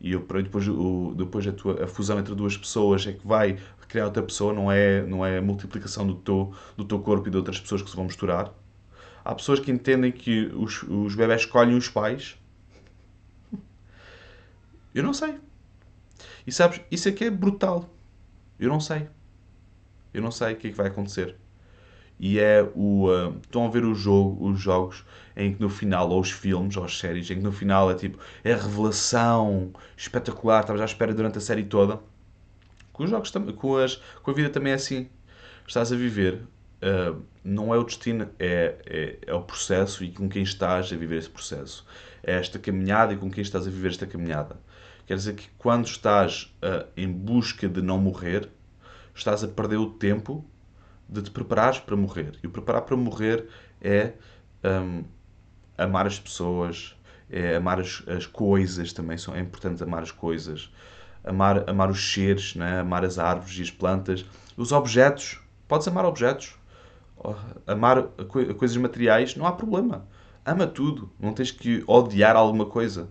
E 0.00 0.16
depois, 0.16 0.68
o, 0.68 1.14
depois 1.16 1.46
a, 1.46 1.52
tua, 1.52 1.84
a 1.84 1.88
fusão 1.88 2.18
entre 2.18 2.34
duas 2.34 2.56
pessoas 2.56 3.06
é 3.06 3.12
que 3.12 3.26
vai 3.26 3.58
criar 3.88 4.06
outra 4.06 4.22
pessoa, 4.22 4.52
não 4.52 4.70
é, 4.70 5.02
não 5.06 5.24
é 5.24 5.38
a 5.38 5.42
multiplicação 5.42 6.06
do 6.06 6.14
teu, 6.16 6.52
do 6.76 6.84
teu 6.84 6.98
corpo 7.00 7.28
e 7.28 7.30
de 7.30 7.36
outras 7.36 7.58
pessoas 7.60 7.82
que 7.82 7.90
se 7.90 7.96
vão 7.96 8.04
misturar. 8.04 8.52
Há 9.26 9.34
pessoas 9.34 9.58
que 9.58 9.72
entendem 9.72 10.12
que 10.12 10.52
os, 10.54 10.84
os 10.84 11.16
bebés 11.16 11.40
escolhem 11.40 11.76
os 11.76 11.88
pais. 11.88 12.36
Eu 14.94 15.02
não 15.02 15.12
sei. 15.12 15.34
E 16.46 16.52
sabes, 16.52 16.80
isso 16.92 17.08
aqui 17.08 17.24
é 17.24 17.30
brutal. 17.30 17.90
Eu 18.56 18.68
não 18.68 18.78
sei. 18.78 19.08
Eu 20.14 20.22
não 20.22 20.30
sei 20.30 20.52
o 20.52 20.56
que 20.56 20.68
é 20.68 20.70
que 20.70 20.76
vai 20.76 20.86
acontecer. 20.86 21.34
E 22.20 22.38
é 22.38 22.62
o. 22.76 23.08
Uh, 23.08 23.36
estão 23.42 23.66
a 23.66 23.68
ver 23.68 23.84
o 23.84 23.96
jogo, 23.96 24.48
os 24.48 24.60
jogos 24.60 25.04
em 25.36 25.52
que 25.52 25.60
no 25.60 25.68
final, 25.68 26.08
ou 26.08 26.20
os 26.20 26.30
filmes, 26.30 26.76
ou 26.76 26.84
as 26.84 26.96
séries, 26.96 27.28
em 27.28 27.38
que 27.38 27.42
no 27.42 27.50
final 27.50 27.90
é 27.90 27.94
tipo. 27.94 28.18
É 28.44 28.52
a 28.52 28.56
revelação 28.56 29.72
espetacular, 29.96 30.60
estavas 30.60 30.80
à 30.80 30.84
espera 30.84 31.12
durante 31.12 31.38
a 31.38 31.40
série 31.40 31.64
toda. 31.64 31.98
Com 32.92 33.02
os 33.02 33.10
jogos 33.10 33.32
com, 33.56 33.76
as, 33.76 33.96
com 34.22 34.30
a 34.30 34.34
vida 34.34 34.50
também 34.50 34.70
é 34.70 34.76
assim. 34.76 35.08
Estás 35.66 35.92
a 35.92 35.96
viver 35.96 36.46
uh, 36.82 37.22
não 37.44 37.74
é 37.74 37.78
o 37.78 37.84
destino, 37.84 38.28
é, 38.38 38.76
é, 38.86 39.18
é, 39.26 39.34
o 39.34 39.42
processo 39.42 40.04
e 40.04 40.10
com 40.10 40.28
quem 40.28 40.42
estás 40.42 40.92
a 40.92 40.96
viver 40.96 41.18
esse 41.18 41.30
processo. 41.30 41.86
É 42.22 42.34
esta 42.34 42.58
caminhada 42.58 43.12
e 43.12 43.16
com 43.16 43.30
quem 43.30 43.42
estás 43.42 43.66
a 43.66 43.70
viver 43.70 43.88
esta 43.88 44.06
caminhada. 44.06 44.56
Quer 45.06 45.14
dizer 45.14 45.34
que 45.34 45.48
quando 45.56 45.86
estás 45.86 46.52
uh, 46.62 46.86
em 46.96 47.10
busca 47.10 47.68
de 47.68 47.80
não 47.80 47.98
morrer, 47.98 48.48
estás 49.14 49.44
a 49.44 49.48
perder 49.48 49.76
o 49.76 49.90
tempo 49.90 50.44
de 51.08 51.22
te 51.22 51.30
preparares 51.30 51.78
para 51.78 51.96
morrer. 51.96 52.38
E 52.42 52.46
o 52.46 52.50
preparar 52.50 52.82
para 52.82 52.96
morrer 52.96 53.46
é 53.80 54.12
um, 54.64 55.04
amar 55.78 56.06
as 56.06 56.18
pessoas, 56.18 56.96
é 57.30 57.56
amar 57.56 57.80
as, 57.80 58.02
as 58.08 58.26
coisas 58.26 58.92
também. 58.92 59.16
É 59.34 59.40
importante 59.40 59.82
amar 59.82 60.02
as 60.02 60.10
coisas, 60.10 60.72
amar, 61.24 61.68
amar 61.68 61.90
os 61.90 62.12
seres, 62.12 62.54
né? 62.54 62.80
amar 62.80 63.04
as 63.04 63.18
árvores 63.18 63.58
e 63.58 63.62
as 63.62 63.70
plantas. 63.70 64.24
Os 64.56 64.72
objetos, 64.72 65.38
podes 65.68 65.86
amar 65.86 66.04
objetos. 66.04 66.54
Amar 67.66 68.02
coisas 68.58 68.76
materiais, 68.76 69.34
não 69.36 69.46
há 69.46 69.52
problema. 69.52 70.06
Ama 70.44 70.66
tudo. 70.66 71.10
Não 71.18 71.32
tens 71.32 71.50
que 71.50 71.82
odiar 71.86 72.36
alguma 72.36 72.66
coisa 72.66 73.08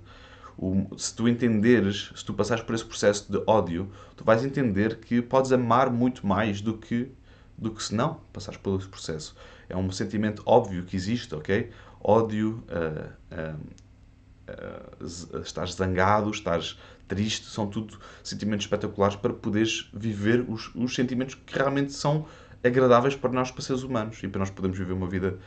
o, 0.57 0.87
se 0.97 1.13
tu 1.13 1.27
entenderes, 1.27 2.11
se 2.15 2.23
tu 2.23 2.33
passares 2.33 2.63
por 2.63 2.73
esse 2.75 2.85
processo 2.85 3.31
de 3.31 3.41
ódio, 3.45 3.91
tu 4.15 4.23
vais 4.23 4.43
entender 4.43 4.99
que 4.99 5.21
podes 5.21 5.51
amar 5.51 5.89
muito 5.89 6.25
mais 6.25 6.61
do 6.61 6.77
que, 6.77 7.11
do 7.57 7.71
que 7.71 7.83
se 7.83 7.93
não 7.93 8.21
passares 8.31 8.59
por 8.59 8.79
esse 8.79 8.87
processo. 8.87 9.35
É 9.67 9.75
um 9.75 9.91
sentimento 9.91 10.41
óbvio 10.45 10.83
que 10.83 10.95
existe, 10.95 11.33
ok? 11.35 11.71
Ódio, 12.01 12.63
uh, 12.69 13.09
uh, 13.33 15.05
uh, 15.33 15.41
estás 15.41 15.73
zangado, 15.73 16.29
estás 16.29 16.77
triste, 17.07 17.45
são 17.47 17.67
tudo 17.67 17.99
sentimentos 18.23 18.65
espetaculares 18.65 19.15
para 19.15 19.33
poderes 19.33 19.89
viver 19.93 20.45
os, 20.47 20.73
os 20.73 20.95
sentimentos 20.95 21.35
que 21.35 21.57
realmente 21.57 21.93
são 21.93 22.25
agradáveis 22.65 23.15
para 23.15 23.31
nós, 23.31 23.51
para 23.51 23.61
seres 23.61 23.83
humanos, 23.83 24.21
e 24.23 24.27
para 24.27 24.39
nós 24.39 24.49
podermos 24.49 24.77
viver 24.77 24.93
uma 24.93 25.07
vida 25.07 25.37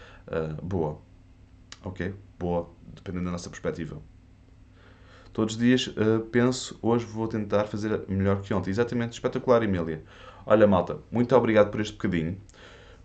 boa. 0.63 0.99
Ok? 1.85 2.15
Boa, 2.39 2.69
dependendo 2.95 3.27
da 3.27 3.33
nossa 3.33 3.49
perspectiva. 3.51 4.01
Todos 5.39 5.55
os 5.55 5.61
dias 5.61 5.87
uh, 5.87 6.21
penso, 6.33 6.77
hoje 6.83 7.05
vou 7.05 7.29
tentar 7.29 7.67
fazer 7.67 8.03
melhor 8.09 8.41
que 8.41 8.53
ontem. 8.53 8.71
Exatamente, 8.71 9.13
espetacular, 9.13 9.63
Emília. 9.63 10.03
Olha, 10.45 10.67
malta, 10.67 10.99
muito 11.13 11.37
obrigado 11.37 11.71
por 11.71 11.81
este 11.81 11.93
bocadinho. 11.93 12.37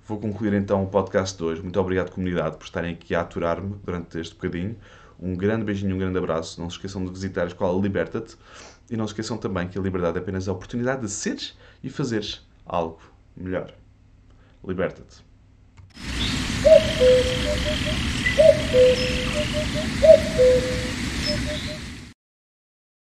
Vou 0.07 0.19
concluir 0.19 0.51
então 0.53 0.83
o 0.83 0.87
podcast 0.87 1.37
de 1.37 1.43
hoje. 1.43 1.61
Muito 1.61 1.79
obrigado, 1.79 2.09
comunidade, 2.09 2.57
por 2.57 2.63
estarem 2.63 2.93
aqui 2.93 3.13
a 3.13 3.21
aturar-me 3.21 3.75
durante 3.83 4.19
este 4.19 4.33
bocadinho. 4.33 4.75
Um 5.19 5.35
grande 5.35 5.63
beijinho, 5.63 5.95
um 5.95 5.99
grande 5.99 6.17
abraço. 6.17 6.59
Não 6.59 6.71
se 6.71 6.77
esqueçam 6.77 7.05
de 7.05 7.11
visitar 7.11 7.43
a 7.43 7.47
Escola 7.47 7.79
Liberta-te. 7.79 8.35
E 8.89 8.97
não 8.97 9.05
se 9.05 9.13
esqueçam 9.13 9.37
também 9.37 9.67
que 9.67 9.77
a 9.77 9.81
liberdade 9.81 10.17
é 10.17 10.19
apenas 10.19 10.47
a 10.47 10.53
oportunidade 10.53 11.01
de 11.01 11.09
seres 11.09 11.55
e 11.83 11.89
fazeres 11.91 12.41
algo 12.65 12.99
melhor. 13.37 13.82
Liberta-te. 14.65 15.23